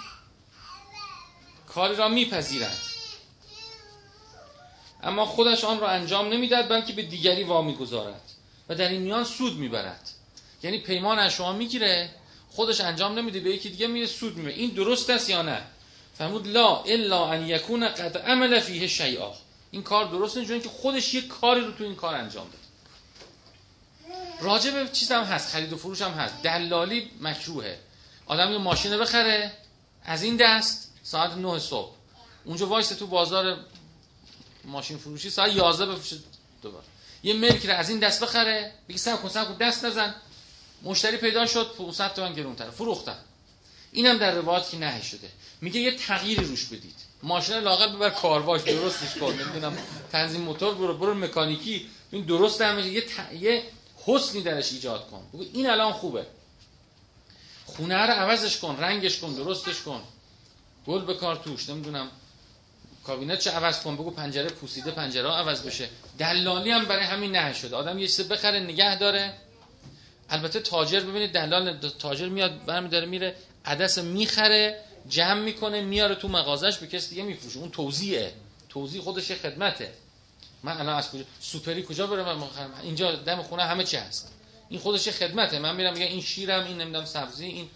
کاری 1.67 1.95
را 1.95 2.07
میپذیرد. 2.07 2.77
اما 5.03 5.25
خودش 5.25 5.63
آن 5.63 5.79
را 5.79 5.89
انجام 5.89 6.33
نمی‌دهد 6.33 6.69
بلکه 6.69 6.93
به 6.93 7.01
دیگری 7.01 7.43
وامی 7.43 7.75
گذارد 7.75 8.21
و 8.69 8.75
در 8.75 8.89
این 8.89 9.01
میان 9.01 9.23
سود 9.23 9.57
می‌برد. 9.57 10.09
یعنی 10.63 10.77
پیمان 10.77 11.19
از 11.19 11.33
شما 11.33 11.53
می‌گیره 11.53 12.09
خودش 12.49 12.81
انجام 12.81 13.19
نمیده 13.19 13.39
به 13.39 13.49
یکی 13.49 13.69
دیگه 13.69 13.87
میره 13.87 14.07
سود 14.07 14.37
می‌بره. 14.37 14.53
این 14.53 14.69
درست 14.69 15.09
است 15.09 15.29
یا 15.29 15.41
نه؟ 15.41 15.61
فرمود 16.17 16.47
لا 16.47 16.81
الا 16.81 17.25
ان 17.25 17.47
یکون 17.47 17.89
قد 17.89 18.17
عمل 18.17 18.59
فیه 18.59 18.87
شیئا. 18.87 19.33
این 19.71 19.83
کار 19.83 20.05
درست 20.05 20.37
نیست 20.37 20.49
چون 20.49 20.61
که 20.61 20.69
خودش 20.69 21.13
یه 21.13 21.21
کاری 21.21 21.61
رو 21.61 21.71
تو 21.71 21.83
این 21.83 21.95
کار 21.95 22.15
انجام 22.15 22.47
داد. 22.47 22.61
راجع 24.41 24.71
به 24.71 24.89
چیز 24.89 25.11
هم 25.11 25.23
هست 25.23 25.49
خرید 25.49 25.73
و 25.73 25.77
فروش 25.77 26.01
هم 26.01 26.11
هست. 26.11 26.33
دلالی 26.43 27.11
مکروهه. 27.21 27.79
آدم 28.25 28.51
یه 28.51 28.57
ماشین 28.57 28.97
بخره 28.97 29.53
از 30.03 30.23
این 30.23 30.37
دست 30.37 30.91
ساعت 31.03 31.31
9 31.31 31.59
صبح. 31.59 31.95
اونجا 32.45 32.67
وایسه 32.67 32.95
تو 32.95 33.07
بازار 33.07 33.57
ماشین 34.65 34.97
فروشی 34.97 35.29
ساعت 35.29 35.55
11 35.55 35.85
بفروشه 35.85 36.17
دوباره. 36.61 36.85
یه 37.23 37.33
ملک 37.33 37.65
رو 37.65 37.73
از 37.73 37.89
این 37.89 37.99
دست 37.99 38.23
بخره 38.23 38.73
بگی 38.89 38.97
سب 38.97 39.21
کن 39.21 39.29
کن 39.29 39.57
دست 39.57 39.85
نزن. 39.85 40.15
مشتری 40.83 41.17
پیدا 41.17 41.45
شد 41.45 41.75
500 41.77 42.13
تومن 42.13 42.33
گرونتر 42.33 42.69
فروختن. 42.69 43.17
اینم 43.91 44.17
در 44.17 44.31
روایت 44.31 44.69
که 44.69 44.77
نهی 44.77 45.03
شده. 45.03 45.29
میگه 45.61 45.79
یه 45.79 45.97
تغییری 45.97 46.43
روش 46.45 46.65
بدید. 46.65 47.10
ماشین 47.23 47.57
لاقل 47.57 47.95
ببر 47.95 48.09
کارواش 48.09 48.61
درستش 48.61 49.17
کن. 49.17 49.33
نمی‌دونم 49.33 49.77
تنظیم 50.11 50.41
موتور 50.41 50.75
برو 50.75 50.97
برو 50.97 51.13
مکانیکی. 51.13 51.89
این 52.11 52.25
درست 52.25 52.61
هم 52.61 52.79
یه 52.79 53.01
ت... 53.01 53.33
یه 53.33 53.63
حسنی 54.05 54.41
درش 54.41 54.71
ایجاد 54.71 55.09
کن. 55.09 55.23
بگو 55.33 55.45
این 55.53 55.69
الان 55.69 55.93
خوبه. 55.93 56.25
خونه 57.65 57.95
رو 57.95 58.13
عوضش 58.13 58.57
کن 58.57 58.77
رنگش 58.79 59.19
کن 59.19 59.33
درستش 59.33 59.81
کن. 59.81 60.01
گل 60.87 61.01
بکار 61.01 61.35
توش 61.35 61.69
نمی‌دونم. 61.69 62.07
کابینت 63.03 63.39
چه 63.39 63.51
عوض 63.51 63.79
کن؟ 63.79 63.95
بگو 63.95 64.11
پنجره 64.11 64.49
پوسیده 64.49 64.91
پنجره 64.91 65.29
عوض 65.29 65.61
بشه. 65.61 65.89
دلالی 66.19 66.71
هم 66.71 66.85
برای 66.85 67.03
همین 67.03 67.35
نه 67.35 67.53
شده. 67.53 67.75
آدم 67.75 67.99
یه 67.99 68.07
چیز 68.07 68.27
بخره 68.27 68.59
نگه 68.59 68.95
داره. 68.95 69.33
البته 70.29 70.59
تاجر 70.59 70.99
ببینید 70.99 71.31
دلال 71.31 71.77
تاجر 71.99 72.29
میاد 72.29 72.65
برمی 72.65 72.89
داره 72.89 73.05
میره. 73.05 73.35
عدس 73.65 73.97
می‌خره. 73.97 74.83
جمع 75.09 75.39
می‌کنه 75.39 75.81
میاره 75.81 76.15
تو 76.15 76.27
مغازش 76.27 76.77
به 76.77 76.87
کسی 76.87 77.09
دیگه 77.09 77.23
میفروشه. 77.23 77.59
اون 77.59 77.71
توزیعه. 77.71 78.33
توزیع 78.69 79.01
خودش 79.01 79.31
خدمته. 79.31 79.93
من 80.63 80.77
الان 80.77 80.95
از 80.95 81.11
کجا 81.11 81.23
سوپری 81.39 81.83
کجا 81.83 82.07
برم 82.07 82.37
من 82.37 82.47
اینجا 82.83 83.15
دم 83.15 83.41
خونه 83.41 83.63
همه 83.63 83.83
چی 83.83 83.97
هست. 83.97 84.31
این 84.69 84.79
خودش 84.79 85.09
خدمته. 85.09 85.59
من 85.59 85.75
میرم 85.75 85.93
میگم 85.93 86.05
این 86.05 86.21
شیرم 86.21 86.65
این 86.65 86.77
نمی‌دونم 86.77 87.05
سبزی 87.05 87.45
این 87.45 87.69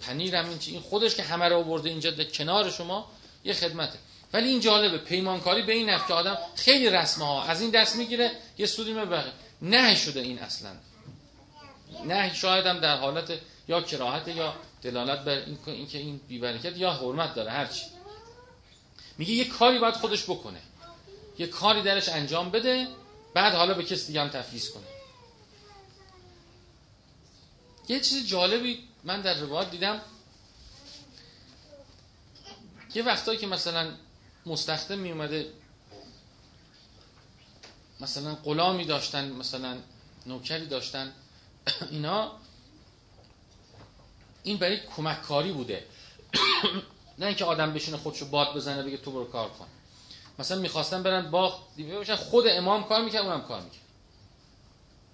پنیرم 0.00 0.48
این 0.48 0.58
چی 0.58 0.70
این 0.70 0.80
خودش 0.80 1.14
که 1.14 1.22
همه 1.22 1.48
رو 1.48 1.56
آورده 1.56 1.88
اینجا 1.88 2.10
در 2.10 2.24
کنار 2.24 2.70
شما 2.70 3.10
یه 3.44 3.52
خدمته. 3.52 3.98
ولی 4.32 4.48
این 4.48 4.60
جالبه 4.60 4.98
پیمانکاری 4.98 5.62
به 5.62 5.72
این 5.72 5.90
نفت 5.90 6.06
که 6.06 6.14
آدم 6.14 6.38
خیلی 6.54 6.90
رسمه 6.90 7.24
ها. 7.24 7.42
از 7.44 7.60
این 7.60 7.70
دست 7.70 7.96
می‌گیره 7.96 8.30
یه 8.58 8.66
سودی 8.66 8.92
می‌بره. 8.92 9.32
نه 9.62 9.94
شده 9.94 10.20
این 10.20 10.38
اصلا. 10.38 10.70
نه 12.06 12.34
شاید 12.34 12.66
هم 12.66 12.80
در 12.80 12.96
حالت 12.96 13.32
یا 13.68 13.82
کراهت 13.82 14.28
یا 14.28 14.54
دلالت 14.82 15.24
بر 15.24 15.38
این 15.38 15.58
اینکه 15.66 15.98
این 15.98 16.20
بیبرکت 16.28 16.76
یا 16.76 16.92
حرمت 16.92 17.34
داره 17.34 17.50
هرچی 17.50 17.86
میگه 19.18 19.32
یه 19.32 19.48
کاری 19.48 19.78
باید 19.78 19.94
خودش 19.94 20.24
بکنه. 20.24 20.60
یه 21.38 21.46
کاری 21.46 21.82
درش 21.82 22.08
انجام 22.08 22.50
بده 22.50 22.88
بعد 23.34 23.54
حالا 23.54 23.74
به 23.74 23.84
کسی 23.84 24.06
دیگه 24.06 24.20
هم 24.20 24.28
تفویض 24.28 24.70
کنه. 24.70 24.84
یه 27.88 28.00
چیز 28.00 28.26
جالبی 28.26 28.88
من 29.04 29.20
در 29.20 29.34
روایت 29.34 29.70
دیدم. 29.70 30.00
یه 32.94 33.02
وقتایی 33.02 33.38
که 33.38 33.46
مثلا 33.46 33.90
مستخدم 34.46 34.98
می 34.98 35.12
اومده 35.12 35.52
مثلا 38.00 38.34
غلامی 38.34 38.84
داشتن 38.84 39.32
مثلا 39.32 39.76
نوکری 40.26 40.66
داشتن 40.66 41.12
اینا 41.90 42.32
این 44.44 44.56
برای 44.56 44.80
کمک 44.96 45.22
کاری 45.22 45.52
بوده. 45.52 45.84
نه 47.18 47.26
اینکه 47.26 47.44
آدم 47.44 47.72
بشینه 47.72 47.96
خودشو 47.96 48.26
باد 48.26 48.54
بزنه 48.56 48.82
بگه 48.82 48.96
تو 48.96 49.10
برو 49.10 49.24
کار 49.24 49.48
کن. 49.48 49.66
مثلا 50.38 50.58
می‌خواستن 50.58 51.02
برن 51.02 51.30
باغ 51.30 51.60
باشن 51.96 52.16
خود 52.16 52.44
امام 52.48 52.84
کار 52.84 53.04
می‌کرد 53.04 53.26
اونم 53.26 53.42
کار 53.42 53.60
می‌کرد. 53.60 53.80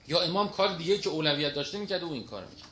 یا 0.08 0.20
امام 0.20 0.48
کار 0.48 0.76
دیگه 0.76 0.98
که 0.98 1.10
اولویت 1.10 1.54
داشته 1.54 1.78
می‌کرد 1.78 2.02
و 2.02 2.12
این 2.12 2.24
کار 2.24 2.44
می‌کرد. 2.44 2.68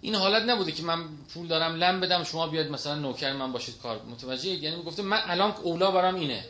این 0.00 0.14
حالت 0.14 0.42
نبوده 0.42 0.72
که 0.72 0.82
من 0.82 1.08
پول 1.34 1.46
دارم 1.46 1.74
لم 1.74 2.00
بدم 2.00 2.24
شما 2.24 2.46
بیاد 2.46 2.70
مثلا 2.70 2.94
نوکر 2.94 3.32
من 3.32 3.52
باشید 3.52 3.78
کار. 3.82 4.02
متوجه 4.02 4.50
یعنی 4.50 4.76
می‌گفته 4.76 5.02
من 5.02 5.20
الان 5.26 5.50
اولا 5.50 5.90
برام 5.90 6.14
اینه. 6.14 6.44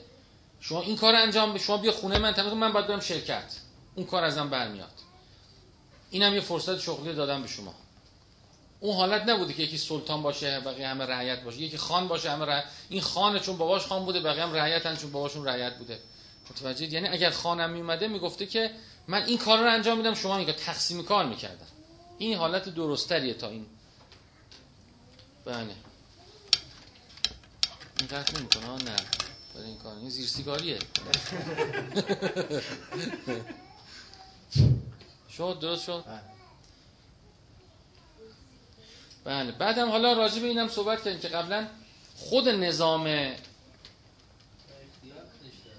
شما 0.61 0.83
این 0.83 0.96
کار 0.96 1.14
انجام 1.14 1.59
شما 1.59 1.76
بیا 1.76 1.92
خونه 1.92 2.18
من 2.18 2.33
تمام 2.33 2.59
من 2.59 2.72
باید 2.72 2.87
برم 2.87 3.00
شرکت. 3.00 3.57
اون 3.94 4.07
کار 4.07 4.24
ازم 4.24 4.50
برمیاد. 4.50 4.92
اینم 6.11 6.35
یه 6.35 6.40
فرصت 6.40 6.78
شغلی 6.78 7.12
دادم 7.12 7.42
به 7.42 7.48
شما. 7.48 7.74
اون 8.83 8.97
حالت 8.97 9.29
نبوده 9.29 9.53
که 9.53 9.62
یکی 9.62 9.79
سلطان 9.79 10.23
باشه 10.23 10.61
بقیه 10.61 10.88
همه 10.88 11.07
رعیت 11.07 11.42
باشه. 11.42 11.59
یکی 11.59 11.77
خان 11.77 12.09
باشه 12.09 12.31
همه 12.31 12.45
رعیت. 12.45 12.64
این 12.88 13.01
خانه 13.01 13.40
چون 13.40 13.57
باباش 13.57 13.87
خان 13.87 14.05
بوده 14.05 14.21
بقیه 14.21 14.42
هم 14.42 14.53
رعیتن 14.53 14.97
چون 14.97 15.12
باباشون 15.12 15.49
رعیت 15.49 15.79
بوده. 15.79 15.99
متوجه 16.51 16.87
یعنی 16.87 17.09
اگر 17.09 17.31
خانم 17.31 17.71
میومده 17.71 18.09
می‌گفته 18.09 18.47
که 18.47 18.71
من 19.09 19.23
این 19.23 19.38
کار 19.38 19.59
رو 19.59 19.71
انجام 19.73 19.99
میدم 19.99 20.14
شما 20.14 20.37
این 20.37 20.53
تقسیم 20.53 21.03
کار 21.05 21.27
می‌کردن. 21.27 21.66
این 22.18 22.37
حالت 22.37 22.68
درستریه 22.68 23.35
تا 23.35 23.49
این. 23.49 23.66
بله. 25.45 25.57
این 27.99 28.09
قطع 28.11 28.38
نمی‌کنه 28.38 28.66
نه. 28.66 28.97
برای 29.55 29.66
این 29.66 29.79
کار. 29.79 29.97
این 29.97 30.11
زیر 30.11 30.27
سیگاریه. 30.27 30.79
شد 35.37 35.59
درست 35.61 35.85
شد؟ 35.85 36.05
بله. 39.25 39.53
بعدم 39.53 39.91
حالا 39.91 40.13
راجع 40.13 40.41
به 40.41 40.47
اینم 40.47 40.69
صحبت 40.69 41.05
کردیم 41.05 41.21
که 41.21 41.29
قبلا 41.29 41.67
خود 42.17 42.49
نظام 42.49 43.33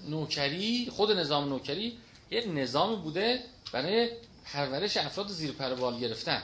نوکری 0.09 0.89
خود 0.91 1.11
نظام 1.11 1.49
نوکری 1.49 1.97
یک 2.31 2.47
نظام 2.47 3.01
بوده 3.01 3.43
برای 3.71 4.09
پرورش 4.45 4.97
افراد 4.97 5.27
زیر 5.27 5.51
پر 5.51 5.73
بال 5.73 5.99
گرفتن. 5.99 6.41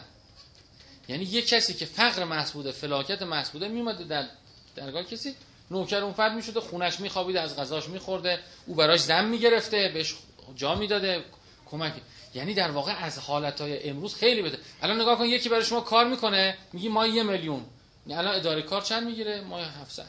یعنی 1.08 1.24
یک 1.24 1.48
کسی 1.48 1.74
که 1.74 1.86
فقر 1.86 2.24
محض 2.24 2.52
بوده 2.52 2.72
فلاکت 2.72 3.22
محض 3.22 3.50
بوده 3.50 3.68
میومده 3.68 4.04
در 4.04 4.28
درگاه 4.76 5.04
کسی 5.04 5.36
نوکر 5.72 6.04
اون 6.04 6.14
فرد 6.14 6.34
می‌شده 6.34 6.60
خونش 6.60 7.00
میخوابیده 7.00 7.42
از 7.42 7.56
غذاش 7.56 7.90
میخورده 7.90 8.40
او 8.66 8.76
براش 8.76 9.00
زن 9.00 9.26
می‌گرفته 9.26 9.92
بهش 9.94 10.16
جا 10.56 10.76
می‌داده 10.76 11.24
کمک 11.66 11.94
یعنی 12.34 12.54
در 12.54 12.72
واقع 12.72 13.04
از 13.04 13.20
حالتهای 13.20 13.90
امروز 13.90 14.16
خیلی 14.16 14.42
بده. 14.42 14.58
الان 14.82 15.02
نگاه 15.02 15.18
کن 15.18 15.26
یکی 15.26 15.50
برای 15.50 15.66
شما 15.66 15.82
کار 15.82 16.08
می‌کنه 16.08 16.58
میگی 16.74 16.90
ما 16.90 17.08
یه 17.08 17.24
میلیون. 17.24 17.66
الان 18.10 18.36
اداره 18.36 18.62
کار 18.62 18.82
چند 18.82 19.04
می‌گیره؟ 19.04 19.42
ما 19.42 19.60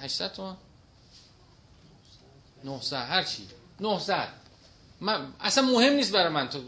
800 0.02 0.32
تومن 0.32 0.56
900 2.64 2.96
هر 2.96 3.22
چی. 3.22 3.48
900 3.80 4.28
من 5.00 5.32
اصلا 5.40 5.64
مهم 5.64 5.92
نیست 5.92 6.12
برای 6.12 6.28
من 6.28 6.48
تو 6.48 6.62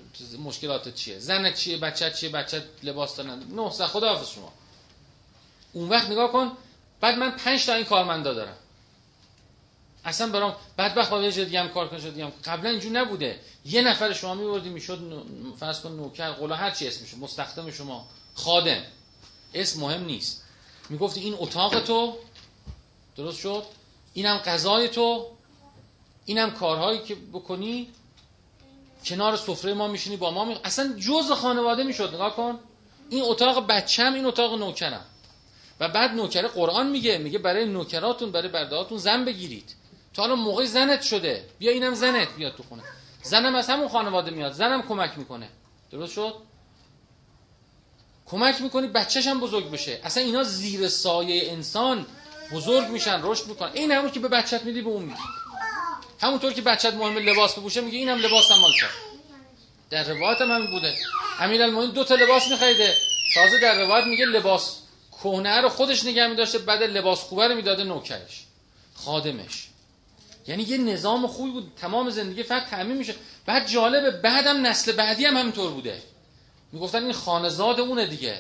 مشکلات 0.45 0.95
چیه. 0.95 1.19
زنت 1.19 1.55
چیه 1.55 1.79
بچه 1.79 2.11
چیه 2.11 2.29
بچه 2.29 2.65
لباس 2.83 3.17
دارن. 3.17 3.43
900 3.43 3.87
خداحافظ 3.87 4.31
شما. 4.31 4.53
اون 5.73 5.89
وقت 5.89 6.11
نگاه 6.11 6.33
کن 6.33 6.53
بعد 7.01 7.19
من 7.19 7.31
5 7.31 7.67
تا 7.67 7.75
این 7.75 7.85
کارمندا 7.85 8.35
دارم. 8.35 8.57
اصلا 10.05 10.33
برام 10.33 10.57
بدبخت 10.79 11.11
با 11.11 11.23
یه 11.23 11.45
دیگه 11.45 11.61
هم 11.61 11.69
کار 11.69 11.89
کنه 11.89 12.11
دیگه 12.11 12.33
قبلا 12.45 12.71
اینجور 12.71 12.93
نبوده. 12.93 13.41
یه 13.65 13.83
نفر 13.83 14.13
شما 14.13 14.35
میوردی 14.35 14.69
می‌شد 14.69 15.27
فرض 15.61 15.81
کن 15.81 15.93
نوکر 15.93 16.31
قلا 16.31 16.55
هر 16.55 16.71
چی 16.71 16.89
اسمش 16.89 17.15
مستخدم 17.15 17.71
شما 17.71 18.07
خادم. 18.35 18.83
اسم 19.55 19.81
مهم 19.81 20.05
نیست. 20.05 20.45
می‌گفتی 20.89 21.21
این 21.21 21.37
اتاق 21.39 21.81
تو 21.81 22.17
درست 23.17 23.39
شد؟ 23.39 23.65
اینم 24.15 24.37
غذای 24.37 24.89
تو 24.89 25.27
اینم 26.25 26.51
کارهایی 26.51 27.03
که 27.03 27.15
بکنی 27.15 27.89
کنار 29.05 29.37
سفره 29.37 29.75
ما 29.75 29.89
میشینی 29.89 30.17
با 30.17 30.31
ما 30.31 30.45
می... 30.45 30.57
اصلا 30.65 30.95
جز 30.99 31.31
خانواده 31.31 31.83
می‌شد 31.83 32.15
نگاه 32.15 32.37
کن. 32.37 32.59
این 33.11 33.23
اتاق 33.23 33.67
بچم 33.67 34.15
این 34.15 34.27
اتاق 34.27 34.59
نوکرم. 34.59 35.05
و 35.81 35.89
بعد 35.89 36.11
نوکر 36.11 36.49
قرآن 36.49 36.91
میگه 36.91 37.19
میگه 37.19 37.39
برای 37.39 37.65
نوکراتون 37.65 38.33
برای 38.33 38.49
بردهاتون 38.49 38.99
زن 38.99 39.25
بگیرید. 39.25 39.75
تو 40.15 40.23
حالا 40.23 40.37
موقع 40.37 40.65
زنت 40.65 41.03
شده. 41.03 41.49
بیا 41.59 41.73
اینم 41.73 41.95
زنت 41.95 42.37
بیاد 42.37 42.57
تو 42.57 42.63
خونه. 42.63 42.83
زنم 43.23 43.55
از 43.55 43.71
همون 43.71 43.89
خانواده 43.89 44.31
میاد 44.31 44.53
زنم 44.53 44.83
کمک 44.83 45.19
می‌کنه. 45.19 45.49
درست 45.91 46.13
شد؟ 46.13 46.35
کمک 48.27 48.61
می‌کنی 48.61 48.87
بچهش 48.87 49.27
هم 49.27 49.41
بزرگ 49.41 49.71
بشه. 49.71 50.01
اصلا 50.05 50.23
اینا 50.23 50.43
زیر 50.43 50.89
سایه 50.89 51.53
انسان 51.53 52.07
بزرگ 52.53 52.89
میشن 52.89 53.21
رشد 53.23 53.47
می‌کنن. 53.47 53.71
این 53.73 53.93
همون 53.93 54.11
که 54.11 54.21
به 54.21 54.29
بچت 54.29 54.65
میدی 54.65 54.83
به 54.83 54.89
اون 54.89 55.03
میدی. 55.03 55.21
همونطور 56.21 56.53
که 56.53 56.63
بچت 56.63 56.95
مهم 56.95 57.19
لباس 57.19 57.59
بپوشه 57.59 57.81
میگه 57.81 57.99
اینم 57.99 58.19
لباس 58.19 58.51
هم 58.51 58.61
مال 58.61 58.73
در 59.91 60.05
روایت 60.05 60.41
هم 60.41 60.51
همین 60.51 60.71
بوده. 60.71 60.95
امیرالمومنین 61.41 61.91
دو 61.91 62.05
تا 62.05 62.15
لباس 62.15 62.49
میخریده. 62.49 62.97
تازه 63.35 63.59
در 63.63 63.81
روایت 63.81 64.07
میگه 64.07 64.27
لباس 64.27 64.79
کهنه 65.23 65.61
رو 65.61 65.69
خودش 65.69 66.05
نگه 66.05 66.27
میداشته 66.27 66.59
بعد 66.59 66.83
لباس 66.83 67.21
خوبه 67.21 67.49
رو 67.49 67.55
می‌داده 67.55 67.85
نوکرش 67.85 68.45
خادمش. 68.95 69.69
یعنی 70.47 70.63
یه 70.63 70.79
نظام 70.79 71.27
خوبی 71.27 71.51
بود 71.51 71.73
تمام 71.77 72.11
زندگی 72.11 72.43
فقط 72.43 72.67
تعمین 72.67 72.97
میشه 72.97 73.15
بعد 73.47 73.69
جالبه 73.69 74.11
بعدم 74.11 74.67
نسل 74.67 74.93
بعدی 74.93 75.25
هم 75.25 75.37
همینطور 75.37 75.71
بوده. 75.71 76.03
می‌گفتن 76.73 77.03
این 77.03 77.13
خانزاد 77.13 77.81
اونه 77.81 78.07
دیگه. 78.07 78.39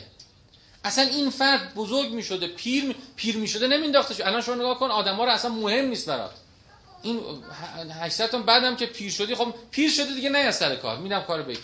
اصلا 0.84 1.04
این 1.04 1.30
فرد 1.30 1.74
بزرگ 1.74 2.10
می‌شده 2.12 2.46
پیر 2.46 2.96
پیر 3.16 3.36
می‌شده 3.36 3.66
نمینداختش 3.66 4.20
الان 4.20 4.40
شما 4.40 4.54
نگاه 4.54 4.78
کن 4.78 4.90
آدما 4.90 5.24
رو 5.24 5.30
اصلا 5.30 5.50
مهم 5.50 5.84
نیست 5.84 6.06
برات. 6.06 6.34
این 7.02 7.20
800 8.00 8.30
تا 8.30 8.38
بعدم 8.38 8.76
که 8.76 8.86
پیر 8.86 9.10
شدی 9.10 9.34
خب 9.34 9.54
پیر 9.70 9.90
شده 9.90 10.14
دیگه 10.14 10.30
نه 10.30 10.50
سر 10.50 10.76
کار. 10.76 10.98
میدم 10.98 11.20
کارو 11.20 11.42
بگیر 11.42 11.60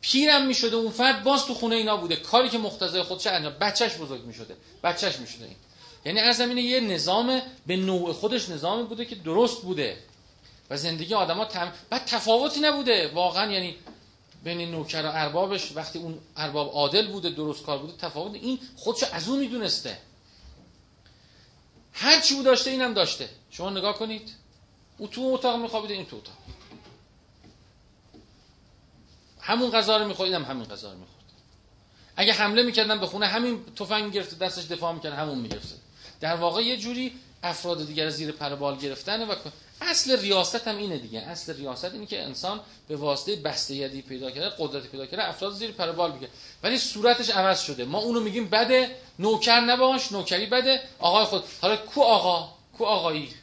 پیرم 0.00 0.46
می‌شده 0.46 0.76
اون 0.76 0.90
فرد 0.90 1.24
باز 1.24 1.46
تو 1.46 1.54
خونه 1.54 1.76
اینا 1.76 1.96
بوده. 1.96 2.16
کاری 2.16 2.48
که 2.48 2.58
مقتضای 2.58 3.02
خودش 3.02 3.26
انجام 3.26 3.52
بچهش 3.60 3.94
بزرگ 3.94 4.24
می‌شده. 4.24 4.56
بچهش 4.84 5.16
می‌شده 5.16 5.44
این. 5.44 5.56
یعنی 6.04 6.20
از 6.20 6.36
زمینه 6.36 6.62
یه 6.62 6.80
نظام 6.80 7.42
به 7.66 7.76
نوع 7.76 8.12
خودش 8.12 8.48
نظامی 8.48 8.82
بوده 8.82 9.04
که 9.04 9.14
درست 9.14 9.62
بوده. 9.62 9.98
و 10.70 10.76
زندگی 10.76 11.14
آدما 11.14 11.44
تم... 11.44 11.72
بعد 11.90 12.04
تفاوتی 12.04 12.60
نبوده. 12.60 13.10
واقعا 13.14 13.52
یعنی 13.52 13.76
بین 14.44 14.70
نوکر 14.70 15.02
و 15.02 15.10
اربابش 15.12 15.72
وقتی 15.76 15.98
اون 15.98 16.18
ارباب 16.36 16.70
عادل 16.72 17.12
بوده 17.12 17.30
درست 17.30 17.64
کار 17.64 17.78
بوده 17.78 17.92
تفاوت 17.92 18.34
این 18.34 18.58
خودشو 18.76 19.06
از 19.12 19.28
اون 19.28 19.38
می‌دونسته. 19.38 19.98
هر 21.92 22.20
چی 22.20 22.34
بود 22.34 22.44
داشته 22.44 22.70
اینم 22.70 22.94
داشته. 22.94 23.28
شما 23.50 23.70
نگاه 23.70 23.98
کنید. 23.98 24.34
او 24.98 25.06
تو 25.06 25.30
اتاق 25.34 25.60
میخوابیده 25.60 25.94
این 25.94 26.06
تو 26.06 26.16
اتاق. 26.16 26.36
همون 29.40 29.70
غذا 29.70 29.96
رو 29.96 30.08
می‌خورد 30.08 30.32
اینم 30.32 30.44
همین 30.44 30.64
غذا 30.64 30.92
رو 30.92 30.98
می‌خورد. 30.98 31.24
اگه 32.16 32.32
حمله 32.32 32.62
می‌کردن 32.62 33.00
به 33.00 33.06
خونه 33.06 33.26
همین 33.26 33.64
تفنگ 33.76 34.04
می‌گرفت 34.04 34.38
دستش 34.38 34.64
دفاع 34.64 34.92
می‌کرد 34.92 35.12
همون 35.12 35.38
می‌گرفت. 35.38 35.79
در 36.20 36.36
واقع 36.36 36.62
یه 36.62 36.76
جوری 36.76 37.12
افراد 37.42 37.86
دیگر 37.86 38.10
زیر 38.10 38.32
پر 38.32 38.54
بال 38.54 38.76
گرفتن 38.76 39.28
و 39.28 39.34
اصل 39.80 40.20
ریاست 40.20 40.68
هم 40.68 40.76
اینه 40.76 40.98
دیگه. 40.98 41.20
اصل 41.20 41.56
ریاست 41.56 41.84
اینه 41.84 42.06
که 42.06 42.22
انسان 42.22 42.60
به 42.88 42.96
واسطه 42.96 43.36
بسته 43.36 43.74
یدی 43.74 44.02
پیدا 44.02 44.30
کرده 44.30 44.52
قدرت 44.58 44.82
پیدا 44.82 45.06
کرده 45.06 45.28
افراد 45.28 45.52
زیر 45.52 45.70
پر 45.72 45.92
بال 45.92 46.12
بگه 46.12 46.28
ولی 46.62 46.78
صورتش 46.78 47.30
عوض 47.30 47.60
شده. 47.60 47.84
ما 47.84 47.98
اونو 47.98 48.20
میگیم 48.20 48.48
بده 48.48 48.96
نوکر 49.18 49.60
نباش 49.60 50.12
نوکری 50.12 50.46
بده 50.46 50.82
آقای 50.98 51.24
خود. 51.24 51.44
حالا 51.62 51.76
کو 51.76 52.02
آقا؟ 52.02 52.52
کو 52.78 52.84
آقایی؟ 52.84 53.34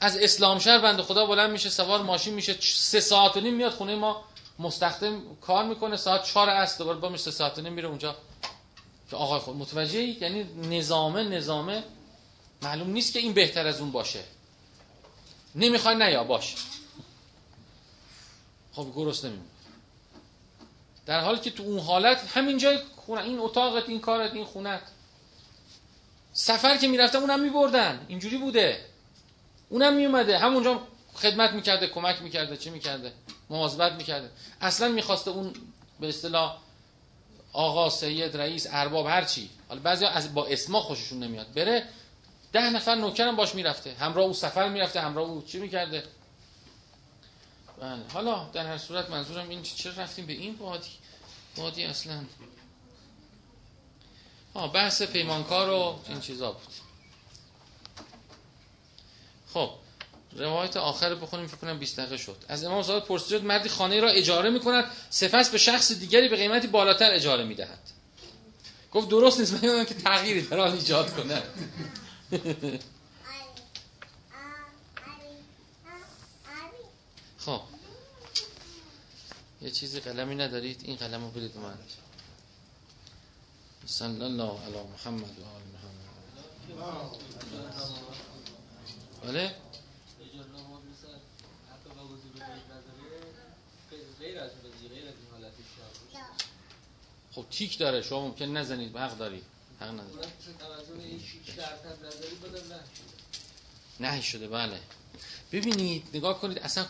از 0.00 0.16
اسلام 0.16 0.58
شهر 0.58 0.78
بنده 0.78 1.02
خدا 1.02 1.26
بلند 1.26 1.50
میشه 1.50 1.70
سوار 1.70 2.02
ماشین 2.02 2.34
میشه 2.34 2.56
سه 2.60 3.00
ساعت 3.00 3.36
و 3.36 3.40
نیم 3.40 3.54
میاد 3.54 3.72
خونه 3.72 3.96
ما 3.96 4.24
مستخدم 4.58 5.22
کار 5.40 5.64
می‌کنه 5.64 5.96
ساعت 5.96 6.24
4 6.24 6.50
است 6.50 6.78
دوباره 6.78 6.98
با 6.98 7.16
سه 7.16 7.30
ساعت 7.30 7.58
و 7.58 7.62
نیم 7.62 7.72
میره 7.72 7.88
اونجا. 7.88 8.16
که 9.10 9.16
آقای 9.16 9.40
خود 9.40 9.56
متوجه 9.56 10.00
یعنی 10.00 10.44
نظامه 10.78 11.22
نظامه. 11.22 11.84
معلوم 12.62 12.90
نیست 12.90 13.12
که 13.12 13.18
این 13.18 13.32
بهتر 13.32 13.66
از 13.66 13.80
اون 13.80 13.92
باشه. 13.92 14.24
نمی‌خوای 15.54 15.96
نیا 15.96 16.24
باش. 16.24 16.54
خب 18.72 18.92
گرست 18.96 19.24
نمیمون 19.24 19.46
در 21.06 21.20
حالی 21.20 21.40
که 21.40 21.50
تو 21.50 21.62
اون 21.62 21.78
حالت 21.78 22.36
همین 22.36 22.58
جای 22.58 22.78
خونه 22.96 23.22
این 23.22 23.38
اتاقت 23.38 23.88
این 23.88 24.00
کارت 24.00 24.32
این 24.34 24.44
خونت. 24.44 24.82
سفر 26.32 26.76
که 26.76 26.88
می‌رفتم 26.88 27.18
اونم 27.18 27.40
میبردن. 27.40 28.06
اینجوری 28.08 28.38
بوده. 28.38 28.84
اونم 29.68 29.94
میومده 29.94 30.38
همونجا 30.38 30.80
خدمت 31.14 31.50
می‌کرده 31.52 31.86
کمک 31.86 32.22
می‌کرده 32.22 32.56
چه 32.56 32.70
می‌کرده؟ 32.70 33.12
مواظبت 33.50 33.92
می‌کرده. 33.92 34.30
اصلا 34.60 34.88
می‌خواسته 34.88 35.30
اون 35.30 35.52
به 36.00 36.08
اصطلاح 36.08 36.56
آقا 37.58 37.90
سید 37.90 38.36
رئیس 38.36 38.66
ارباب 38.70 39.06
هر 39.06 39.24
چی. 39.24 39.50
حالا 39.68 39.80
بعضی 39.80 40.04
از 40.04 40.34
با 40.34 40.46
اسما 40.46 40.80
خوششون 40.80 41.22
نمیاد. 41.22 41.52
بره 41.52 41.88
ده 42.52 42.70
نفر 42.70 42.94
نوکرم 42.94 43.36
باش 43.36 43.54
می‌رفته. 43.54 43.94
همراه 43.94 44.26
او 44.26 44.32
سفر 44.32 44.68
می‌رفته 44.68 45.00
همراه 45.00 45.28
او 45.28 45.42
چی 45.42 45.58
می‌کرده؟ 45.58 46.04
بله. 47.80 48.02
حالا 48.12 48.48
در 48.52 48.66
هر 48.66 48.78
صورت 48.78 49.10
منظورم 49.10 49.48
این 49.48 49.62
چرا 49.62 49.92
رفتیم 49.92 50.26
به 50.26 50.32
این 50.32 50.54
وادی؟ 50.54 50.90
وادی 51.56 51.84
اصلا. 51.84 52.24
ها 54.54 54.68
بحث 54.68 55.02
پیمانکار 55.02 55.70
و 55.70 55.98
این 56.08 56.20
چیزا 56.20 56.52
بود. 56.52 56.74
خب. 59.54 59.70
روایت 60.36 60.76
آخر 60.76 61.14
بخونیم 61.14 61.46
فکر 61.46 61.56
کنم 61.56 61.78
20 61.78 61.96
دقیقه 61.96 62.16
شد. 62.16 62.36
از 62.48 62.64
امام 62.64 62.82
صادق 62.82 63.06
پرسید 63.06 63.44
مردی 63.44 63.68
خانه 63.68 64.00
را 64.00 64.08
اجاره 64.08 64.50
می‌کند 64.50 64.84
سپس 65.10 65.50
به 65.50 65.58
شخص 65.58 65.92
دیگری 65.92 66.28
به 66.28 66.36
قیمتی 66.36 66.66
بالاتر 66.66 67.14
اجاره 67.14 67.44
می‌دهد. 67.44 67.78
گفت 68.92 69.08
درست 69.08 69.40
نیست 69.40 69.64
من 69.64 69.84
که 69.84 69.94
تغییری 69.94 70.42
در 70.42 70.60
آن 70.60 70.72
ایجاد 70.72 71.16
کنه. 71.16 71.42
خب. 77.38 77.60
یه 79.62 79.70
چیزی 79.70 80.00
قلمی 80.00 80.34
ندارید؟ 80.34 80.80
این 80.84 80.96
قلمو 80.96 81.24
رو 81.26 81.30
بدید 81.30 81.56
من. 81.56 81.78
صلی 83.86 84.22
الله 84.22 84.44
علی 84.44 84.82
محمد 84.92 85.38
و 85.38 85.44
آل 85.44 85.62
محمد. 85.74 86.08
بله؟ 89.24 89.54
خب 97.38 97.46
تیک 97.50 97.78
داره 97.78 98.02
شما 98.02 98.28
ممکن 98.28 98.44
نزنید 98.44 98.96
حق 98.96 99.18
داری 99.18 99.42
حق 99.80 99.90
نداری 99.90 100.08
نه. 104.00 104.10
نه 104.10 104.20
شده 104.20 104.48
بله. 104.48 104.80
ببینید 105.52 106.04
نگاه 106.14 106.40
کنید 106.40 106.58
اصلا 106.58 106.86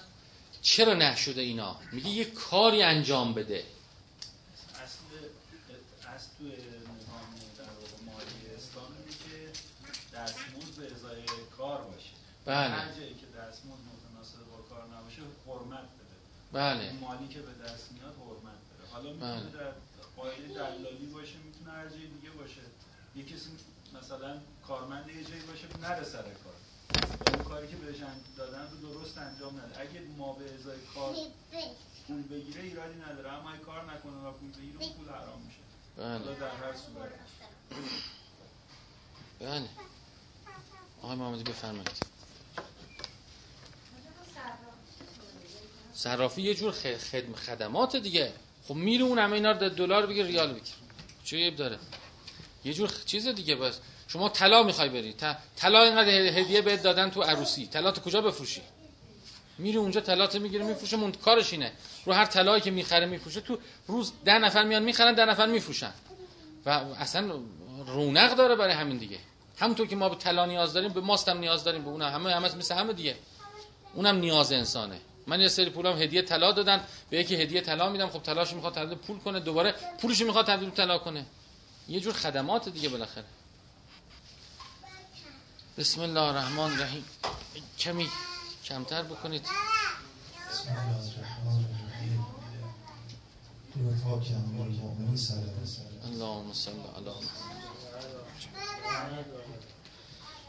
چرا 0.62 0.94
نه 0.94 1.16
شده 1.16 1.40
اینا؟ 1.40 1.76
میگه 1.92 2.08
یه 2.08 2.24
کاری 2.24 2.82
انجام 2.82 3.34
بده. 3.34 3.64
اصل 4.74 4.98
اصل 6.14 6.28
تو 6.38 6.44
نظام 6.44 7.30
در 7.58 7.64
واقع 7.64 7.98
مالی 8.06 8.56
اسلام 8.56 8.92
اینه 8.98 9.16
که 9.24 9.52
دستمزد 10.16 10.80
به 10.80 10.94
ازای 10.94 11.22
کار 11.56 11.80
باشه. 11.80 12.10
بله. 12.44 12.74
هر 12.74 12.92
جایی 12.92 13.14
که 13.14 13.26
دستمزد 13.38 13.84
متناسب 13.92 14.38
با 14.50 14.76
کار 14.76 14.84
نباشه 14.84 15.22
حرمت 15.46 15.88
بده. 15.98 16.16
بله. 16.52 16.92
مالی 16.92 17.28
که 17.28 17.38
به 17.38 17.64
دست 17.64 17.92
میاد 17.92 18.14
حرمت 18.26 18.58
بده. 18.68 18.92
حالا 18.92 19.12
بله. 19.12 19.50
در 19.50 19.87
قاعده 20.18 20.48
دلالی 20.48 21.06
باشه 21.06 21.36
می‌تونه 21.46 21.70
هر 21.70 21.88
جای 21.88 22.06
دیگه 22.06 22.30
باشه. 22.30 22.60
یه 23.16 23.24
کسی 23.24 23.50
مثلا 23.98 24.40
کارمند 24.66 25.08
یه 25.08 25.24
جایی 25.24 25.42
باشه 25.42 25.66
نره 25.80 26.04
سر 26.04 26.22
کار. 26.22 26.54
اون 27.34 27.44
کاری 27.44 27.68
که 27.68 27.76
بهش 27.76 27.96
دادن 28.36 28.68
رو 28.70 28.92
درست 28.92 29.18
انجام 29.18 29.60
نده. 29.60 29.80
اگه 29.80 30.00
ما 30.18 30.32
به 30.32 30.44
ازای 30.54 30.78
کار 30.94 31.14
پول 32.06 32.22
بگیره 32.22 32.62
ایرادی 32.62 33.00
نداره. 33.00 33.32
اما 33.32 33.50
اگه 33.50 33.62
کار 33.62 33.84
نکنه 33.94 34.12
و 34.12 34.32
پول 34.32 34.50
بگیره 34.50 34.78
اون 34.80 34.92
پول 34.92 35.08
حرام 35.08 35.42
میشه. 35.42 35.58
بله. 35.96 36.40
در 36.40 36.56
هر 36.56 36.76
صورت. 36.76 37.10
بله. 39.40 39.68
آقای 41.02 41.16
محمدی 41.16 41.42
بفرمایید. 41.42 41.90
صرافی 45.94 46.42
یه 46.42 46.54
جور 46.54 46.74
خدمات 47.46 47.96
دیگه. 47.96 48.32
خب 48.68 48.74
میره 48.74 49.04
اون 49.04 49.18
همه 49.18 49.32
اینا 49.32 49.50
رو 49.52 49.68
دلار 49.68 50.06
بگیر 50.06 50.26
ریال 50.26 50.52
بگیر. 50.52 50.74
چه 51.24 51.36
عیب 51.36 51.56
داره؟ 51.56 51.78
یه 52.64 52.72
جور 52.72 52.90
چیز 53.06 53.28
دیگه 53.28 53.54
بس 53.54 53.78
شما 54.08 54.28
طلا 54.28 54.62
می‌خوای 54.62 54.88
بری. 54.88 55.14
طلا 55.56 55.82
اینقدر 55.82 56.10
هدیه 56.10 56.62
بهت 56.62 56.82
دادن 56.82 57.10
تو 57.10 57.22
عروسی. 57.22 57.66
طلا 57.66 57.90
تو 57.90 58.00
کجا 58.00 58.20
بفروشی؟ 58.20 58.62
میری 59.58 59.78
اونجا 59.78 60.00
طلا 60.00 60.28
می‌گیره 60.38 60.64
میفروشه. 60.64 60.96
مون 60.96 61.12
کارش 61.12 61.52
اینه. 61.52 61.72
رو 62.04 62.12
هر 62.12 62.24
طلایی 62.24 62.60
که 62.60 62.70
می‌خره 62.70 63.06
میفروشه 63.06 63.40
تو 63.40 63.58
روز 63.86 64.12
ده 64.24 64.38
نفر 64.38 64.64
میان 64.64 64.82
می‌خرن 64.82 65.14
ده 65.14 65.24
نفر 65.24 65.46
میفروشن. 65.46 65.92
و 66.66 66.70
اصلا 66.70 67.40
رونق 67.86 68.34
داره 68.34 68.56
برای 68.56 68.74
همین 68.74 68.96
دیگه. 68.96 69.18
همونطور 69.58 69.86
که 69.86 69.96
ما 69.96 70.08
به 70.08 70.16
طلا 70.16 70.46
نیاز 70.46 70.72
داریم 70.72 70.92
به 70.92 71.00
ماست 71.00 71.28
هم 71.28 71.38
نیاز 71.38 71.64
داریم 71.64 71.82
به 71.82 71.90
اون 71.90 72.02
همه 72.02 72.34
همه 72.34 72.56
مثل 72.56 72.74
همه 72.74 72.92
دیگه. 72.92 73.16
اونم 73.94 74.16
نیاز 74.16 74.52
انسانه. 74.52 75.00
من 75.28 75.40
یه 75.40 75.48
سری 75.48 75.70
پولام 75.70 76.02
هدیه 76.02 76.22
طلا 76.22 76.52
دادن 76.52 76.84
به 77.10 77.20
یکی 77.20 77.36
هدیه 77.42 77.60
طلا 77.60 77.88
میدم 77.88 78.08
خب 78.08 78.22
طلاش 78.22 78.52
می‌خواد 78.52 78.74
تبدیل 78.74 78.98
پول 78.98 79.18
کنه 79.18 79.40
دوباره 79.40 79.74
پولش 80.00 80.20
می‌خواد 80.20 80.46
تبدیل 80.46 80.70
طلا 80.70 80.98
کنه. 80.98 81.26
یه 81.88 82.00
جور 82.00 82.12
خدمات 82.12 82.68
دیگه 82.68 82.88
بالاخره. 82.88 83.24
بسم 85.78 86.00
الله 86.00 86.20
الرحمن 86.20 86.72
الرحیم. 86.72 87.04
کمی 87.78 88.08
کمتر 88.64 89.02
بکنید. 89.02 89.42
بسم 89.42 90.68
الله 90.68 90.96
الرحمن 91.16 91.64
الرحیم. 91.64 92.24
اللهم 96.04 96.52
صل 96.52 96.70
علی 96.96 97.08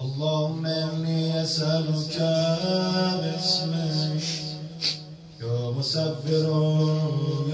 اللهم 0.00 0.66
إني 0.66 1.42
أسألك 1.42 2.16
باسمك. 3.20 4.26
يا 5.40 5.70
مسفر 5.78 6.46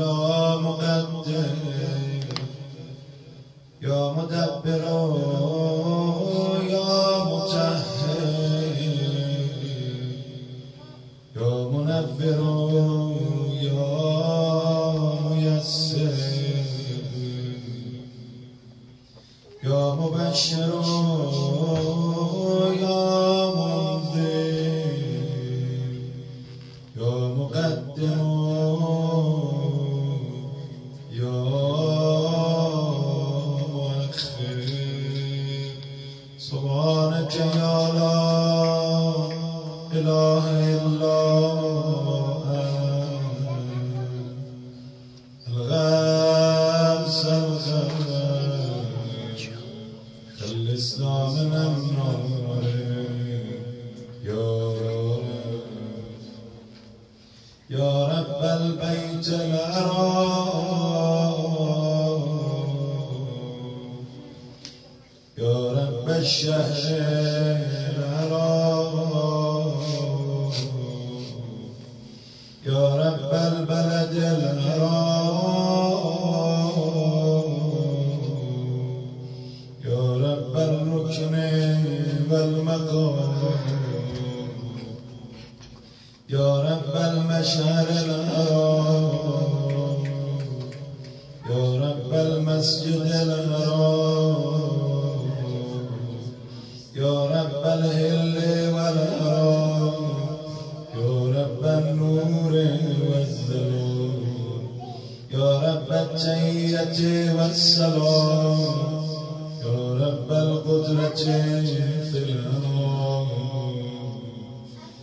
يا 0.01 0.17
مقدر. 0.57 1.70
يا 3.83 4.13
مدبر 4.13 4.85
يا 6.69 7.25
مطهر. 7.25 8.41
يا 11.37 11.69
منفر 11.73 12.41
يا 13.63 13.91
ميسر 15.31 16.17
يا 19.65 19.95
مبشر 19.95 21.10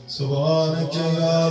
سبحانك 0.08 0.96
يا 0.96 1.47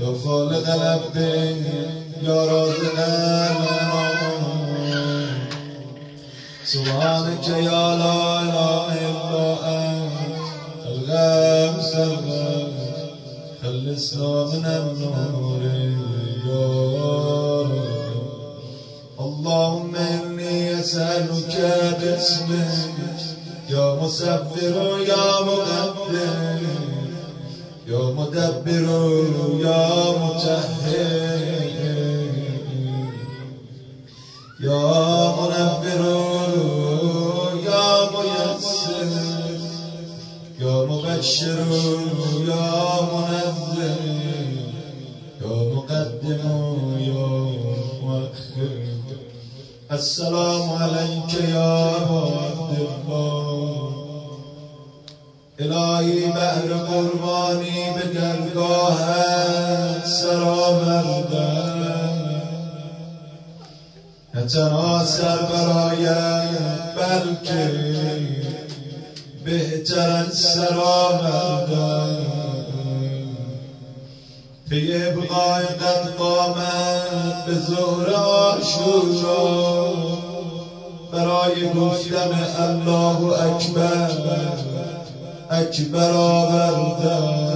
يا 0.00 0.10
خالق 0.24 0.66
الأب 0.74 1.16
يا 2.22 2.38
رازق 2.44 2.98
الأنام 2.98 3.60
سبحانك 6.64 7.46
يا 7.48 7.84
لا 8.02 8.40
إله 8.42 8.92
إلا 9.10 9.46
أنت 9.78 10.10
الغمس 10.86 11.92
الغمس 11.94 12.80
خلصنا 13.62 14.74
من 14.80 15.02
النور 15.04 15.62
يا 16.46 16.66
رب. 17.62 18.20
اللهم 19.20 19.92
إني 19.96 20.80
أسألك 20.80 21.54
باسمك 22.00 23.20
يا 23.70 23.94
مسفر 24.02 24.76
يا 25.08 25.26
مقدر. 25.40 26.49
يا 27.90 28.04
مدبر 28.18 28.86
يا 29.66 29.84
متهر 30.22 31.40
يا 34.60 35.30
منفر 35.38 36.02
يا 37.68 37.86
ميسر 38.12 39.10
يا 40.60 40.74
مبشر 40.90 41.60
يا 42.50 42.66
منذر 43.12 44.02
يا 45.42 45.54
مقدم 45.74 46.42
يا 47.10 47.26
مؤخر. 48.02 48.78
السلام 49.92 50.66
عليك 50.82 51.32
يا 51.34 51.72
عبد 52.42 52.72
الله 52.80 53.49
الهی 55.60 56.20
بهر 56.20 56.74
قربانی 56.74 57.90
به 57.96 58.20
درگاهت 58.20 60.06
سرآوردم 60.06 61.70
نه 64.34 64.46
تنها 64.46 65.04
سر 65.04 65.36
برایت 65.36 66.48
بلکه 66.96 67.70
بهتر 69.44 70.10
از 70.10 70.34
سرآوردم 70.34 72.16
پی 74.70 74.94
ابقای 74.94 75.64
قد 75.64 76.14
قامت 76.18 77.44
به 77.46 77.54
ظهر 77.54 78.10
آشورا 78.10 79.60
برای 81.12 81.68
گفتن 81.68 82.32
الله 82.58 83.18
اکبر. 83.42 84.69
اکبر 85.50 86.10
آوردم 86.10 87.50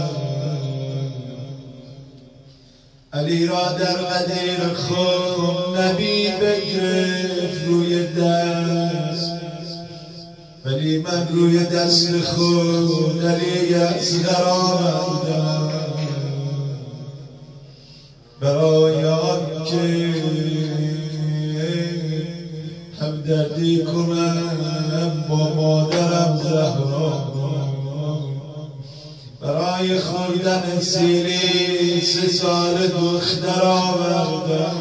علی 3.13 3.47
را 3.47 3.73
در 3.73 3.97
قدیر 3.97 4.75
خود 4.75 5.79
نبی 5.79 6.29
بگرفت 6.29 7.65
روی 7.67 8.07
دست. 8.07 9.33
ولی 10.65 10.99
من 10.99 11.29
روی 11.29 11.65
دست 11.65 12.21
خود 12.21 13.25
علی 13.25 13.75
اصغر 13.75 14.45
آوردم. 14.45 15.71
برای 18.41 19.05
آنکه 19.05 20.15
همدردی 23.01 23.85
کنم 23.85 25.25
با 25.29 25.55
مادرم 25.55 26.41
زهرا. 26.43 27.34
برای 29.85 29.99
خوردن 29.99 30.80
سیری 30.80 32.01
سه 32.01 32.28
سال 32.28 32.87
دختر 32.87 33.62
آوردم. 33.62 34.76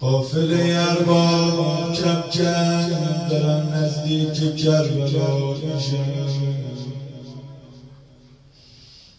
قافل 0.00 0.56
ارباب 0.60 1.94
کم 1.94 2.22
کم 2.32 2.88
برم 3.30 3.74
نزدیک 3.74 4.56
کربلا 4.56 5.52
میشم 5.52 6.28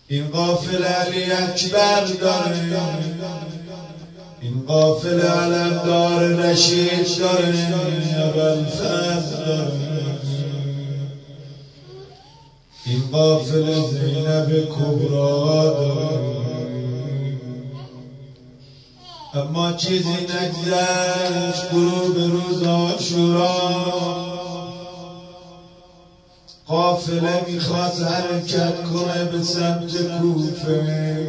این 0.08 0.28
قافل 0.28 0.84
علی 0.84 1.24
اکبر 1.32 2.06
داره. 2.06 2.90
این 4.42 4.64
قافل 4.68 5.20
علم 5.20 5.82
داره 5.86 6.52
رشید 6.52 7.20
داره. 7.20 7.68
اول 8.18 8.66
فضل 8.66 9.46
داره. 9.46 9.99
این 12.86 13.02
قافل 13.12 13.82
زینب 13.82 14.70
کبرا 14.70 15.70
داره 15.70 16.20
اما 19.34 19.72
چیزی 19.72 20.14
نگذشت 20.14 21.64
غروب 21.72 22.18
روز 22.18 22.64
آشورا. 22.64 23.70
قافله 26.68 27.44
می‌خواست 27.48 28.02
حرکت 28.02 28.84
کنه 28.84 29.24
به 29.24 29.44
سمت 29.44 29.92
کوفه. 30.22 31.28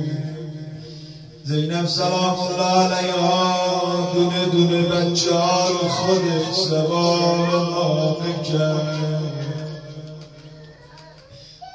زینب 1.45 1.87
سلام 1.87 2.41
الله 2.41 2.95
علیها. 2.95 4.13
دونه 4.15 4.45
دونه 4.45 4.83
بچه 4.83 5.35
ها 5.35 5.69
رو 5.69 5.89
خودش 5.89 6.55
سوار 6.55 8.17
کرد. 8.45 9.20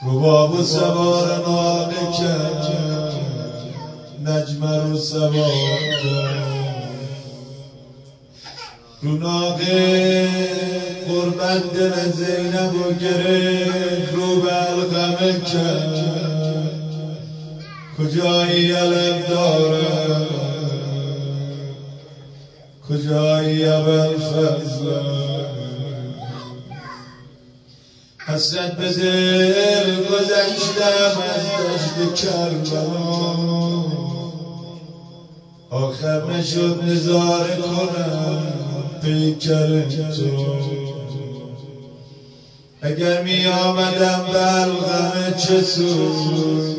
رباب 0.05 0.53
و 0.53 0.63
سوار 0.63 1.37
ناقه 1.37 2.17
کرد 2.17 2.67
نجمه 4.25 4.77
رو 4.77 4.97
سوار 4.97 5.79
کرد 6.03 6.55
رو 9.01 9.17
ناقه 9.17 10.27
قربت 11.07 11.73
دل 11.73 12.11
زینب 12.11 12.75
و 12.75 12.93
گرفت 12.93 14.13
رو 14.13 14.35
بلغمه 14.35 15.39
کرد 15.39 16.15
کجایی 17.97 18.71
علم 18.71 19.21
داره 19.29 20.27
کجایی 22.89 23.65
اول 23.65 24.17
فضل 24.17 25.34
حسرت 28.27 28.77
به 28.77 28.93
دل 28.93 29.95
گذشتم 29.95 31.21
از 31.35 31.45
دشت 31.59 32.25
کربلا. 32.25 33.35
آخر 35.69 36.25
نشد 36.31 36.83
نظاره 36.83 37.55
کنم 37.55 38.43
پیکر 39.01 39.81
تو. 39.89 40.25
اگر 42.81 43.23
می 43.23 43.45
آمدم 43.45 44.25
بلغم 44.33 45.33
چه 45.37 45.61
سود 45.61 46.75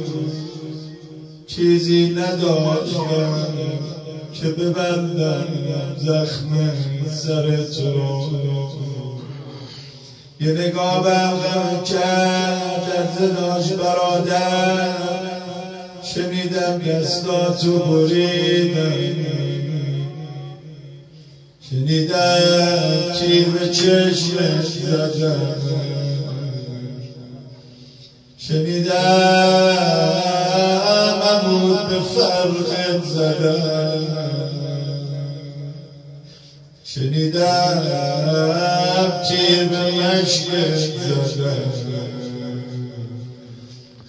چیزی 1.46 2.08
نداشتم 2.08 3.48
که 4.32 4.48
ببندم 4.48 5.46
زخم 5.98 6.70
سر 7.10 7.56
تو. 7.56 8.30
یه 10.40 10.52
نگاه 10.52 11.02
بلغم 11.02 11.82
کرد 11.84 12.82
از 12.98 13.14
زناش 13.18 13.72
برادر. 13.72 14.88
شنیدم 16.02 16.78
دستاتو 16.78 17.78
بریدم. 17.78 18.92
شنیدم 21.70 23.12
تیر 23.18 23.48
به 23.48 23.68
چشمش 23.68 24.66
زدم. 24.66 25.54
شنیدم 28.38 29.76
عمود 31.22 31.88
به 31.88 32.00
فرقت 32.00 33.04
زدم. 33.04 33.95
شنیدم 36.96 37.82
تیر 39.28 39.64
به 39.68 39.82
مشکت 39.92 40.98
زدم 40.98 41.72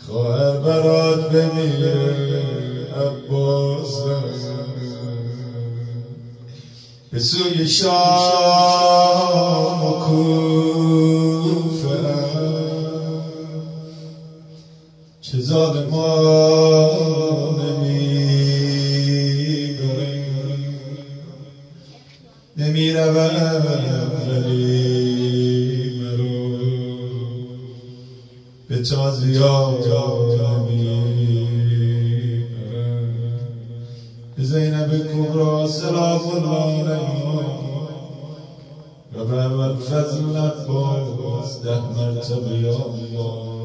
خواهر 0.05 0.57
برات 0.57 1.31
بمیره 1.31 2.15
عباسم 2.95 4.23
به 7.11 7.19
سوی 7.19 7.67
شام 7.67 7.87
و 9.83 9.91
کوفه 9.99 11.17
چه 15.21 15.39
ظالمان 15.39 16.86
ولی 24.27 24.79
مرو 25.99 26.57
به 28.69 28.77
زینب 34.37 34.91
کبرا 35.11 35.67
سلام 35.67 36.21
الله 36.35 36.89
علیها 36.89 37.41
و 39.13 39.25
به 39.25 39.75
فضل 39.75 40.35
عباس 40.97 41.61
ده 41.61 41.79
مرتبه 41.79 42.55
الله 42.55 43.56